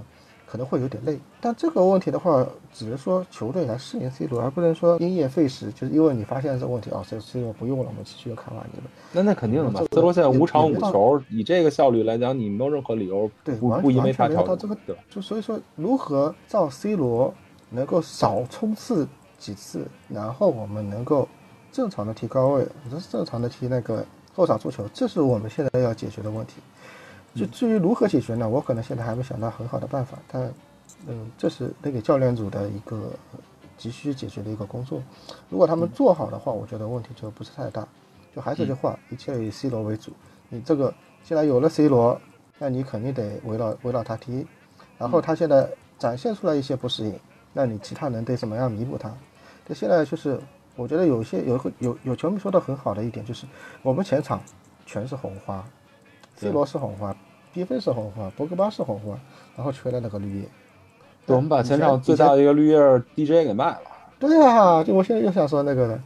[0.56, 1.20] 可能会有点累。
[1.42, 8.90] 但这个问题的话，只是说球队来适应 C 罗，而不能说因噎废食，就是因为你发现这个问题，哦，C C 罗不用了，我们继续用卡瓦尼了。
[9.12, 15.02] 那那肯定的嘛，C 罗现在五场五球，以这个效率来讲，你没有任何理由对，完不不因为他调到这个，对吧？
[15.10, 17.34] 就所以说，如何造 C 罗
[17.70, 19.06] 能够少冲刺
[19.38, 21.28] 几次，然后我们能够
[21.70, 26.62] 正常的踢高位，这是正常的踢那个后场足球，这是我们现在要解决的问题。
[27.36, 28.48] 就至于如何解决呢？
[28.48, 30.52] 我可能现在还没想到很好的办法，但
[31.08, 33.12] 嗯，这是那个教练组的一个
[33.78, 35.02] 急需解决的一个工作。
[35.50, 37.88] 如果他们做好的话，我觉得问题就不是太大。
[38.36, 40.12] 就还是这句话，一切以 C 罗为主。
[40.50, 42.20] 你这个既然有了 C 罗，
[42.58, 44.46] 那你肯定得围绕围绕他踢。
[44.98, 47.20] 然后他现在展现出来一些不适应，
[47.54, 49.12] 那你其他人得怎么样弥补他？
[49.68, 50.40] 这现在就是
[50.76, 53.46] 我觉得有些有个有有球迷说的很好的一点，就是
[53.82, 54.42] 我们前场
[54.86, 55.66] 全是红花
[56.36, 57.16] ，C 对罗是红花
[57.54, 59.18] ，B 费是红花，博格巴是红花，
[59.56, 60.50] 然后缺了那个绿叶。
[61.26, 62.78] 对，我们把前场最大的一个绿叶
[63.16, 63.82] DJ 给卖了。
[64.20, 66.04] 对啊，就我现在又想说那个了，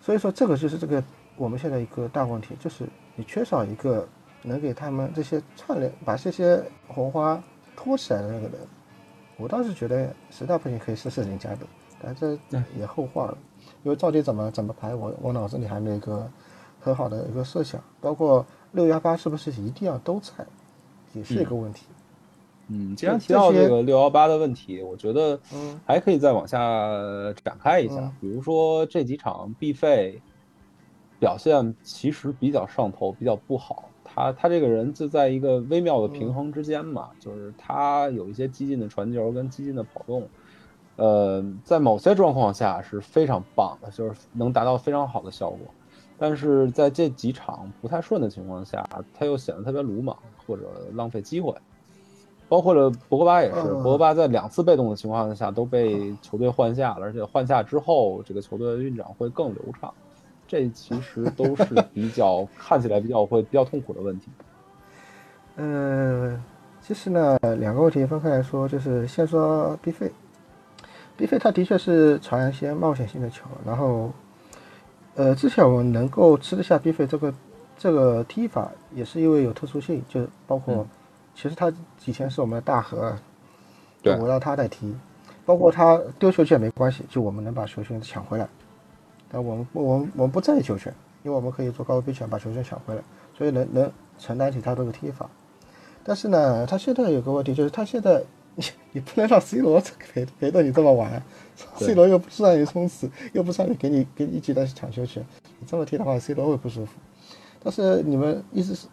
[0.00, 1.02] 所以说这个就是这个
[1.36, 2.86] 我们现在一个大问题，就是
[3.16, 4.06] 你缺少一个
[4.42, 7.42] 能给他们这些串联，把这些红花
[7.74, 8.52] 托起来的那个人。
[9.36, 11.66] 我倒是觉得实在不行可以试试林加德，
[12.00, 12.38] 但这
[12.78, 13.38] 也后话了，
[13.82, 16.30] 因为到底怎么怎么排，我我脑子里还没有一个
[16.78, 20.44] 很好的一个设想，包括六幺八是不是一定要都踩，
[21.14, 21.86] 也是一个问题。
[22.68, 26.58] 嗯，既然提到这个六幺八的问题，我觉得嗯还可以再往下
[27.42, 28.12] 展开一下嗯。
[28.20, 30.20] 比如说这几场必费
[31.18, 33.88] 表现其实比较上头，比较不好。
[34.02, 40.28] 他他这个人就在一个微妙的平衡之间嘛，就是他有一些激进的传球跟激进的跑动，
[40.96, 45.60] 呃，在某些状况下是非常棒的，就是能达到非常好的效果。
[46.18, 50.62] 但是在这几场不太顺的情况下，他又显得特别鲁莽或者
[50.94, 51.54] 浪费机会。
[52.48, 59.92] 包括了博格巴也是，嗯博格巴在两次被动的情况下都被球队换下了，而且换下之后，这个球队的运转会更流畅。
[60.46, 64.28] 这其实都是比较看起来比较会比较痛苦的问题。
[65.56, 66.40] 嗯，
[66.82, 70.12] 其实呢，两个问题分开来说，就是先说 B 费
[71.16, 74.12] ，B 费他的确是传一些冒险性的球，然后，
[75.16, 77.34] 呃，之前我们能够吃得下 B 费这个
[77.78, 80.88] 这个踢法，也是因为有特殊性，就包括、嗯
[81.36, 81.72] 其实他
[82.04, 83.12] 以前是我们的大核，
[84.00, 84.94] 对我让他在踢，
[85.44, 88.46] 包括他丢球权没关系，就我们能把球权抢回来，
[89.28, 90.94] 但我们我们我们不在意球权，
[91.24, 93.02] 因为我们可以做高位逼抢把球权抢回来，
[93.36, 95.28] 所以能能承担起他这个踢法。
[96.04, 98.22] 但是呢，他现在有个问题，就是他现在
[98.54, 99.82] 你你不能让 C 罗
[100.14, 101.20] 陪陪着你这么玩对
[101.76, 105.24] ，C 罗又不是让你冲刺，又不是让你给你给你一起来抢球权，
[105.58, 106.92] 你这么踢的话，C 罗会不舒服。
[107.62, 108.86] 但是你们意思是，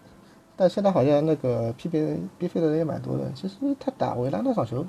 [0.55, 3.31] 但现在好像那个批评 B 费的人也蛮多的。
[3.33, 4.85] 其实他打维拉那场球，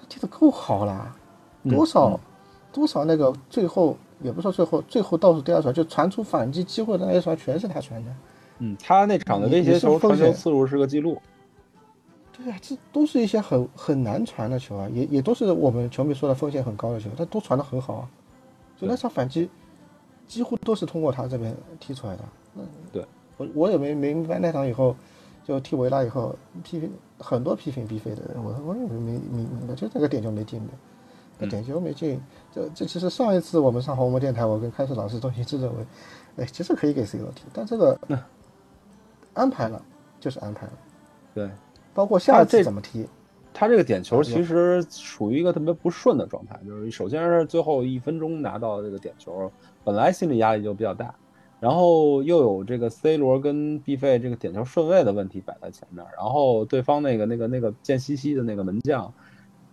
[0.00, 1.14] 他踢得够好啦，
[1.62, 2.20] 嗯多少、嗯
[2.70, 8.10] 多少那个最后也不说最后最后倒数第二传就传出反击机会的那一传全是他传的。
[8.58, 11.16] 嗯，他那场的威胁球传球次数是个记录。
[12.38, 18.10] 对呀、这都是一些很很难传的球啊，也也都是我们球迷说的风险很高的球，他都传的很好啊。
[18.76, 19.50] 就那场反击，
[20.26, 22.24] 几乎都是通过他这边踢出来的。
[22.54, 22.62] 那
[22.92, 23.04] 对。
[23.36, 24.96] 我我也没没明白那场以后，
[25.44, 26.34] 就踢维拉以后
[26.64, 30.72] 批评很多批评 B 费的人，我我也没没明明白，就这个点球没进的，
[31.38, 32.20] 那嗯点球没进，
[32.52, 35.86] 这这其实上一次我们上红魔电台，我跟开始老师都一致认为，
[36.38, 37.96] 哎，其实可以给 C 罗踢，但这个
[39.34, 39.80] 安排了
[40.18, 40.72] 就是安排了，
[41.32, 41.48] 对
[41.98, 43.04] 包括下这次怎么踢。
[43.52, 49.50] 他这个点球其实属于一个特别不顺的状态，就是首先是最后一分钟拿到这个点球，
[49.82, 51.12] 本来心理压力就比较大，
[51.58, 59.12] 然后又有这个 C 罗跟 B 费这个点球顺位的问题摆在前面，然后对方那个那个那个贱兮兮的那个门将，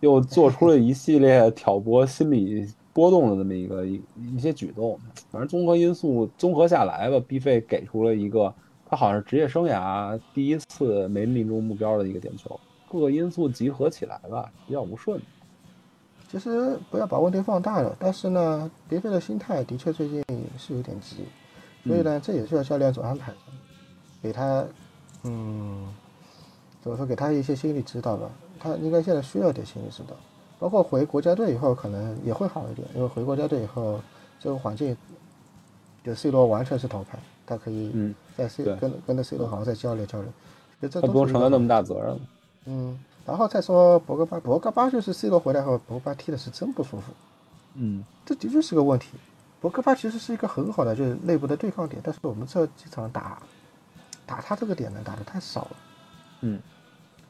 [0.00, 4.02] 又做出了一系列挑拨心理波动的这么一个一
[4.34, 4.98] 一些举动，
[5.30, 8.52] 反正综合因素综合下来吧，B 费给出了一个
[8.88, 12.58] 他好像是职业生涯第一次没命中目标的一个点球，
[12.90, 15.20] 各个因素集合起来吧，比较不顺。
[16.28, 20.24] 其实不要把问题放大了，但是呢，迪飞的心态的确最近
[20.58, 21.24] 是有点急，
[21.84, 23.38] 所以呢，这也是要教练组安排的，
[24.20, 24.64] 给他，
[25.22, 25.86] 嗯，
[26.82, 28.28] 怎么说，给他一些心理指导吧。
[28.58, 30.16] 他应该现在需要点心理指导，
[30.58, 34.00] 包括回国家队以后可能也会好一点，因为回国家队以后
[34.40, 34.96] 这个环境，
[36.02, 40.30] 就 C 罗完全是头牌，他可以嗯，在 C 跟跟着 C 罗好好再交流交流，
[40.82, 42.20] 就这他不用承担那么大责任了。
[42.66, 47.12] 嗯，然后再说博格巴，博格巴就是 C 罗回来后，博格巴踢的是真不舒服，
[47.74, 49.10] 嗯，这的确是个问题。
[49.60, 53.40] 博格巴其实是一个很好的就是内部的对抗点，但是我们这几场打
[54.26, 55.76] 打他这个点呢打的太少了，
[56.42, 56.60] 嗯，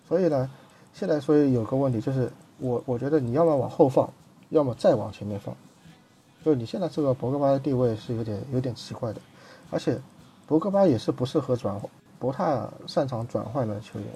[0.09, 0.51] 所以呢，
[0.93, 4.11] 现在所以有个问题就是我我觉得你要么往后放，
[4.49, 5.55] 要么再往前面放，
[6.45, 9.21] 就是你现在这个博格巴的地位是有点有点奇怪的，
[9.71, 9.99] 而且
[10.47, 14.09] 博格巴也是不适合转换，不太擅长转换的球员。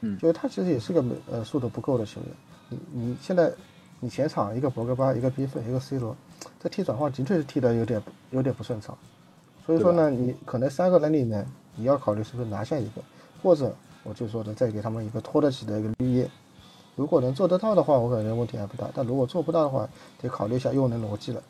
[0.00, 2.30] 嗯就是他其实也是个没呃速度不够的球员。
[2.68, 3.52] 你你现在
[4.00, 6.14] 你前场一个博格巴，一个 B 费，一个 C 罗，
[6.60, 8.96] 这踢转换的确是踢的有点有点不顺畅。
[9.64, 13.02] 所以说呢，你可能三个人里面你要考虑是不是拿下一个，
[13.42, 16.30] 或者我就说的再给他们一个拖得起的一个绿叶。
[16.96, 18.88] 如果能做得到的话，我感觉问题还不大。
[18.94, 19.88] 但如果做不到的话，
[20.20, 21.42] 得考虑一下用人逻辑了。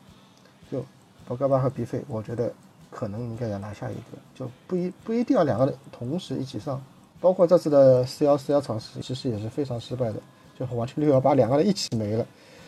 [0.71, 0.83] 就
[1.27, 2.51] 博格巴和 B 费，我觉得
[2.89, 6.81] 可能应该要拿下一个，就不一不一定要两个人同时一起上。
[7.21, 10.19] 包括这次的四幺四幺尝试，其实也是非常失败的，
[10.59, 12.25] 就完全六幺八两个人一起没了，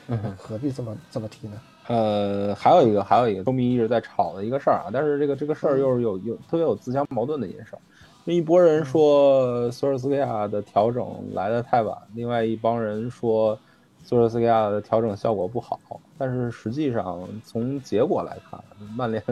[0.08, 1.62] 嗯何必这么这么踢呢？
[1.88, 7.80] 呃，还有一个，还有一个，球迷一直在吵的一个事儿啊，但是这个这个事儿又是有有特别有自相矛盾的一件事儿。
[8.24, 13.58] 那一拨人说索尔斯克亚的调整来的太晚，另外一帮人说
[14.04, 15.80] 索尔斯克亚的调整效果不好。
[16.18, 18.60] 但是实际上从结果来看，
[18.96, 19.24] 曼联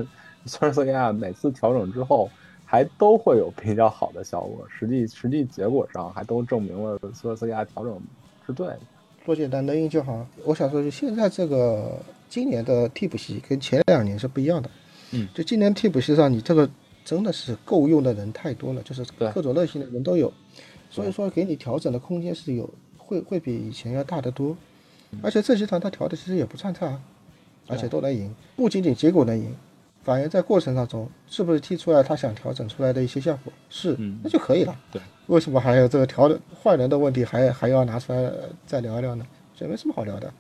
[0.46, 2.30] 索尔斯克亚每次调整之后，
[2.66, 4.66] 还都会有比较好的效果。
[4.70, 8.00] 实际实际结果上还都证明了索尔斯克亚调整
[8.46, 8.80] 是对的。
[9.26, 10.26] 多简单能赢就好。
[10.44, 11.98] 我想说，就现在这个
[12.30, 14.70] 今年的替补席跟前两年是不一样的。
[15.12, 16.70] 嗯，就今年替补席上，你这个
[17.04, 20.32] 真的是够用的人太多了，就是各种类型的人都有，
[20.92, 24.56] 所以说给你调整的空间是有，会会比以前要大得多。
[25.24, 27.00] 而且这几场他调的其实也不算差，
[27.68, 29.56] 而且都能赢，不仅仅结果能赢，
[30.06, 34.74] 反映在过程当中是不是踢出来他想调整出来的一些效果，是嗯，那就可以了。
[34.92, 39.26] 对，为什么还有这个调整换人的问题还还要拿出来呃再聊一聊呢？
[39.56, 40.32] 这没什么好聊的。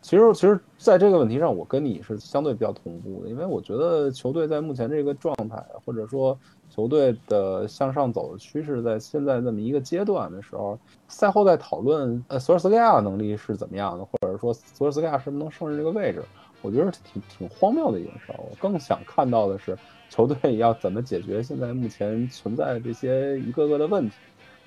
[0.00, 6.38] 其实，其实，在这个问题上，我跟你是相对比较同步的，因为我觉得球队在目前这个状态，或者说
[6.70, 10.78] 球队的向上走的趋势，在现在这么一个阶段的时候，
[11.08, 16.22] 赛后在讨论呃索尔斯克亚的能力是怎么样的，或者说索尔斯克亚是不是能胜任这个位置，
[16.62, 18.36] 我觉得挺挺荒谬的一件事儿。
[18.38, 19.76] 我更想看到的是
[20.10, 24.16] 球队要怎么解决现在目前存在的这些一个个的问题，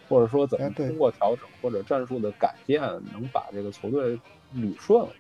[0.08, 2.82] 或者说怎么通过调整或者战术的改变，
[3.12, 4.18] 能把这个球队
[4.56, 5.10] 捋顺了。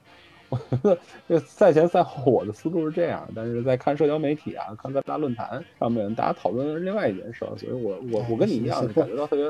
[0.50, 0.98] 我觉得
[1.28, 9.46] 这赛前赛后我的思路是这样，但是在看社交媒体啊，看各大论坛上面，大家讨论的是另外一件事儿，所以我我我跟你一样，感觉到特别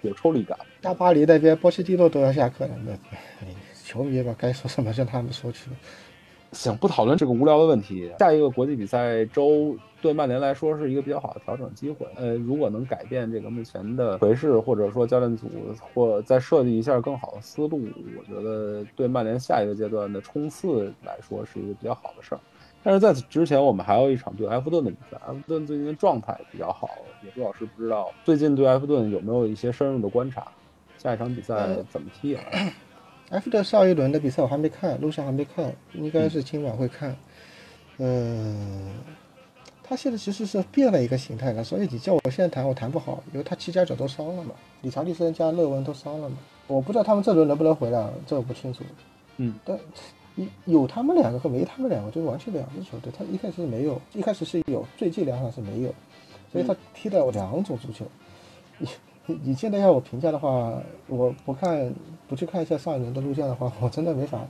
[0.00, 0.58] 有抽离感。
[0.80, 2.92] 大巴黎那边波切蒂诺都要下课了，那
[3.42, 3.54] 哎
[3.84, 5.76] 球迷吧，该说什么让他们说去吧。
[6.52, 8.10] 行，不讨论这个无聊的问题。
[8.18, 12.06] 下一个国际比赛周对曼联来说是一个比较好的调整机会。
[12.16, 15.46] 呃，如果能改变这个目前的颓势，或者说教练组
[15.92, 17.80] 或再设计一下更好的思路，
[18.18, 22.40] 我觉得对曼联下一个阶段的冲刺来说是一个比较好的事儿。
[22.82, 25.18] 但是在此之前，我们还有一场对埃弗顿的比赛。
[25.26, 26.88] 埃弗顿最近的状态比较好，
[27.24, 30.46] 野猪老师不知道最近对埃弗顿有没有一些深入的观察？
[30.96, 32.42] 下一场比赛怎么踢啊？
[32.50, 32.72] 埃
[33.40, 37.14] 弗顿上一轮的比赛我还没看，录像还没看，应该是今晚会看。
[37.98, 38.94] 嗯、
[39.82, 48.82] 他现在其实是变了一个形态了，所以你叫我现在谈，我谈不好，因为他七家角都伤了嘛，理查利森加勒文都伤了嘛，我不知道他们这轮能不能回来，这我不清楚。
[49.36, 49.78] 嗯，但
[50.36, 53.12] 有有他们两个和没他们两个，就完全两支球队。
[53.16, 55.94] 他一开始是没有，一开始是有，最近两场是没有，
[56.50, 58.06] 所以他踢了两种足球。
[58.78, 58.88] 你
[59.42, 61.94] 你现在要我评价的话，我不看
[62.26, 64.40] 不去看一下上一轮的录像的话， 我真的没法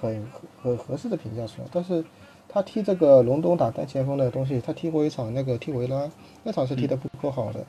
[0.00, 0.26] 很
[0.62, 1.68] 很合适的评价出来。
[1.70, 2.04] 但是
[2.48, 6.10] 他踢这个隆冬打单前锋的东西，他踢过一场那个踢维拉，
[6.42, 7.64] 那场是踢得不够好的，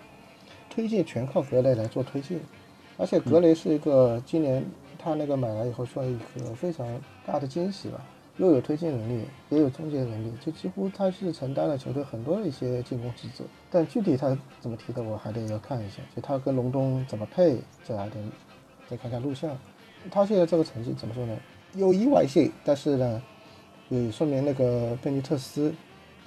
[0.69, 2.39] 推进全靠格雷来做推进，
[2.97, 4.65] 而且格雷是一个今年
[4.97, 6.87] 他那个买来以后算一个非常
[7.25, 7.99] 大的惊喜吧。
[8.37, 13.43] 又有推进能力，也有终结能力，就几乎他是承担了球队很多的一些进攻职责。
[13.69, 16.01] 但具体他怎么踢的，我还得要看一下。
[16.15, 17.57] 就他跟隆冬怎么配，
[17.87, 18.15] 这还得
[18.89, 19.55] 再看看录像。
[20.09, 21.37] 他现在这个成绩怎么说呢？
[21.73, 23.21] 有意外性，但是呢，
[23.89, 25.73] 也说明那个贝尼特斯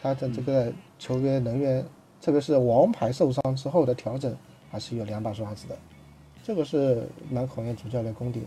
[0.01, 1.85] 他的这个球员人员
[2.21, 4.35] 特别是王牌受伤之后的调整，
[4.71, 5.77] 还是有两把刷子的，
[6.43, 8.47] 这个是蛮考验主教练功底的。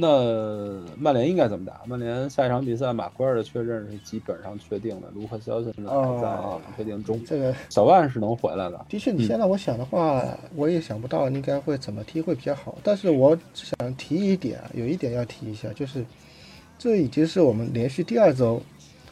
[0.00, 1.80] 那曼联应该怎么打？
[1.86, 8.86] 曼联下一场比赛马奎尔的确认是基本上确定的，卢克肖现在还在哦确定中，这个小万是能回来的。
[8.88, 10.24] 的确，你现在我想的话，
[10.54, 12.78] 我也想不到应该会怎么踢会比较好。
[12.82, 16.04] 但是我想提一点啊，有一点要提一下，就是
[16.78, 18.62] 这已经是我们连续第二周，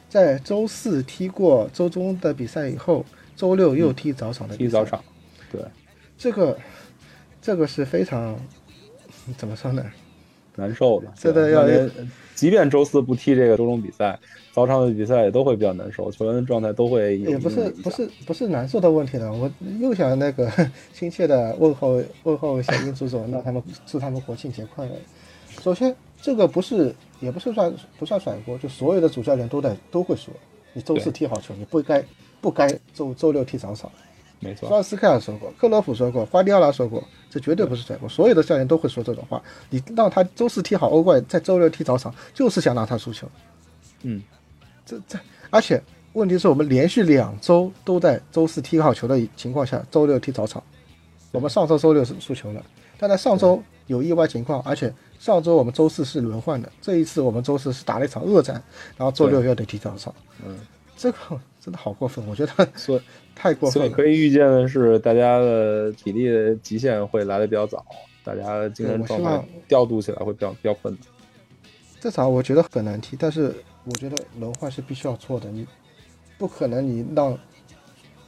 [0.08, 4.68] 在周四踢过周中的比赛以后，周六又踢早场的比赛。
[4.68, 5.04] 踢早场，
[5.50, 5.60] 对，
[6.16, 6.56] 这个
[7.42, 8.38] 这个是非常
[9.36, 9.84] 怎么说呢？
[10.56, 11.06] 难受的。
[11.14, 11.64] 现在要
[12.34, 14.18] 即便周四不踢这个周中比赛，
[14.52, 19.50] 早场的比赛也都会比较难受，球员的状态都会也不是不是不是难受的问题了，我
[19.80, 20.50] 又想那个
[20.92, 24.92] 亲切的问候问候一下英足总，让他们祝他们国庆节快乐。
[25.62, 30.34] 首先，这个不是也不是算不算甩锅，就所有的主教练都在都会说，
[30.74, 32.04] 你周四踢好球，你不该
[32.42, 33.90] 不该周周六踢早场。
[34.40, 34.68] 没错。
[34.68, 38.08] 索尔斯克尔说过，克洛普说过，瓜迪奥拉说过，这绝对不是甩锅。
[38.08, 39.42] 所有的教练都会说这种话。
[39.70, 43.28] 你让他周四踢好欧冠，在周六踢早场，就是想让他输球。
[44.02, 44.22] 嗯，
[44.84, 45.18] 这这，
[45.50, 45.82] 而且
[46.12, 50.62] 问题是我们连续两周都在周四踢好球的情况下，周六踢早场。
[51.32, 52.64] 我们上周周六是输球了，
[52.98, 58.62] 但在上周有意外情况，而且上周我们周四是轮换的，这一次我们周四是打了一场恶战，
[58.96, 60.14] 然后周六又得踢早场。
[60.46, 60.58] 嗯，
[60.96, 61.18] 这个
[61.66, 62.52] 真的好过分，我觉得
[63.34, 63.84] 太过分了。
[63.84, 67.84] 所以可以预见的是，大家的体力的极限会来的比较早，
[68.22, 71.02] 大家的精神状态调度起来会比较比较困难。
[71.98, 73.52] 这场我觉得很难踢，但是
[73.82, 75.66] 我觉得轮换是必须要做的，你
[76.38, 77.36] 不可能你让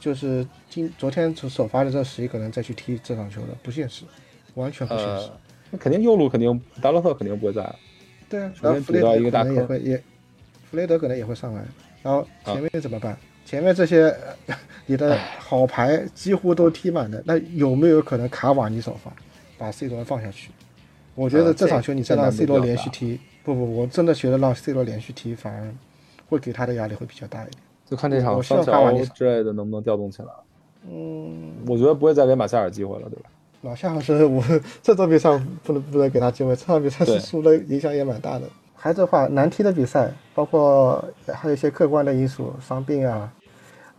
[0.01, 4.03] 就是今昨天首发的这十一个人再去踢这场球的，不现实，
[4.55, 5.27] 完全不现实。
[5.27, 5.39] 呃，
[5.71, 7.73] 那肯定右路肯定达洛特肯定不会在，
[8.27, 10.03] 对啊，然后弗雷德可一个大坑能也会也，
[10.69, 11.63] 弗雷德可能也会上来，
[12.03, 13.17] 然后啊前面怎么办？
[13.49, 19.11] 前面这些呃 你的好牌几乎都踢满的，那有没有可能卡瓦尼首发，
[19.57, 20.51] 把 C 罗放下去？
[21.15, 25.67] 我觉得呃这场球你再让 C 罗连续踢，不不，我真的觉得让 C 罗连续踢反而
[26.29, 27.63] 会给他的压力会比较大一点。
[27.89, 30.27] 就看这场卡瓦尼乔之类的能不能调动起来。
[30.87, 33.29] 嗯，我觉得不会再给马夏尔机会了，对吧？
[33.61, 34.43] 老夏是我
[34.83, 38.47] 这场比赛不能不能给他机会，这场比赛是输了，影响也蛮大的。
[38.75, 43.29] 还这话难踢的比赛，包括还有一些客观的因素，伤病啊，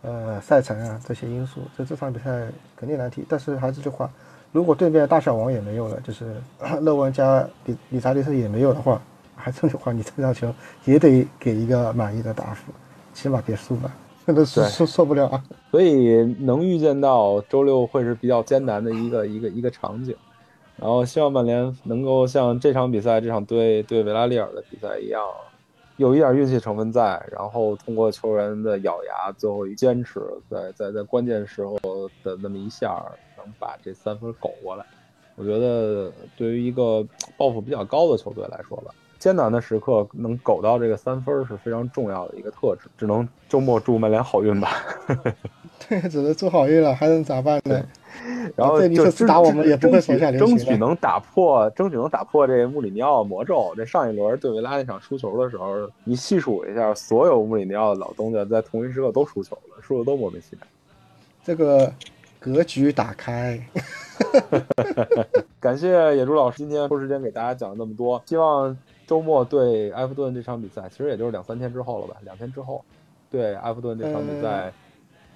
[0.03, 3.23] 呃，赛程啊这些因素，就这场比赛肯定难踢。
[3.29, 4.09] 但是还是这句话，
[4.51, 6.35] 如果对面大小王也没有了，就是
[6.81, 9.01] 勒温加比理查利斯也没有的话，
[9.35, 10.53] 还这句话，你这场球
[10.85, 12.71] 也得给一个满意的答复，
[13.13, 13.93] 起码别输吧，
[14.25, 15.43] 真的受受不了啊。
[15.69, 20.15] 所以能预见到周六会是比较艰难的一个一个一个场景。
[20.77, 25.21] 然后希望曼联能够像这场比赛、这场对对维拉利尔的比赛一样，
[26.01, 31.77] 有一点运气成分在，然后通过球员的咬牙，最后一坚持，在在在关键时候
[32.23, 33.05] 的那么一下，
[33.37, 34.83] 能把这三分苟过来。
[35.35, 37.05] 我觉得对于一个
[37.37, 42.89] 抱负比较高的球队来说吧，艰难的时刻能苟到这个三分是非常重要的一个特质。
[42.97, 44.69] 只能周末祝曼联好运吧。
[45.87, 47.79] 对，只能祝好运了，还能咋办呢？
[48.55, 53.73] 然后就打我们也不会手下留争取能打破，争取能打破这穆里尼奥魔咒。
[53.75, 60.65] 这上一轮对维拉那场输球的时候，你细数一下，所有穆里尼奥的老东家在同一时刻都输球了，输的都莫名其妙。
[61.43, 61.91] 这个
[62.39, 63.59] 格局打开，
[65.59, 68.77] 感谢野猪老师今天抽时间给大家讲了那么多，希望
[69.07, 72.83] 周末对埃弗顿这场比赛，其实也就是两三天之后了吧，两天之后
[73.29, 74.71] 对埃弗顿这场比赛。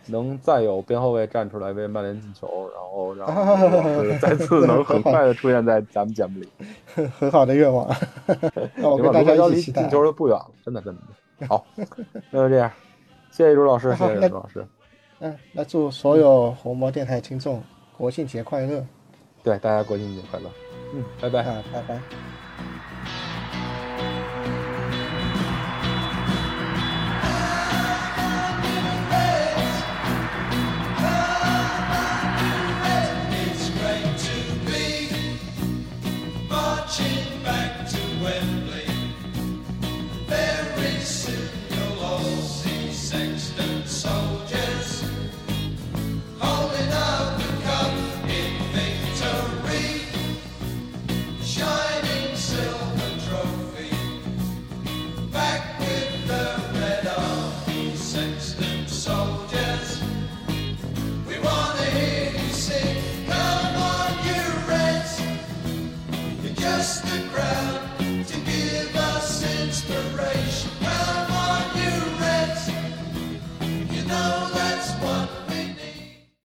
[0.07, 3.27] 能再有边后卫站出来为曼联进球，然后让
[3.71, 6.49] 老 师再次能很快的出现在咱们节目里。
[7.19, 7.87] 很好的愿望。
[8.75, 9.89] 那我行吧，跟大家一起进。
[9.89, 11.47] 球就不远了，真的真的。
[11.47, 11.65] 好，
[12.31, 12.71] 那就这样，
[13.31, 14.65] 谢谢朱老师，谢谢朱老师。
[15.19, 17.61] 嗯，那祝所有红魔电台听众
[17.97, 18.85] 国庆节快乐
[19.43, 20.49] 对大家国庆节快乐。
[20.93, 21.43] 嗯，拜拜。
[21.43, 21.63] 啊！
[21.73, 22.34] 拜拜。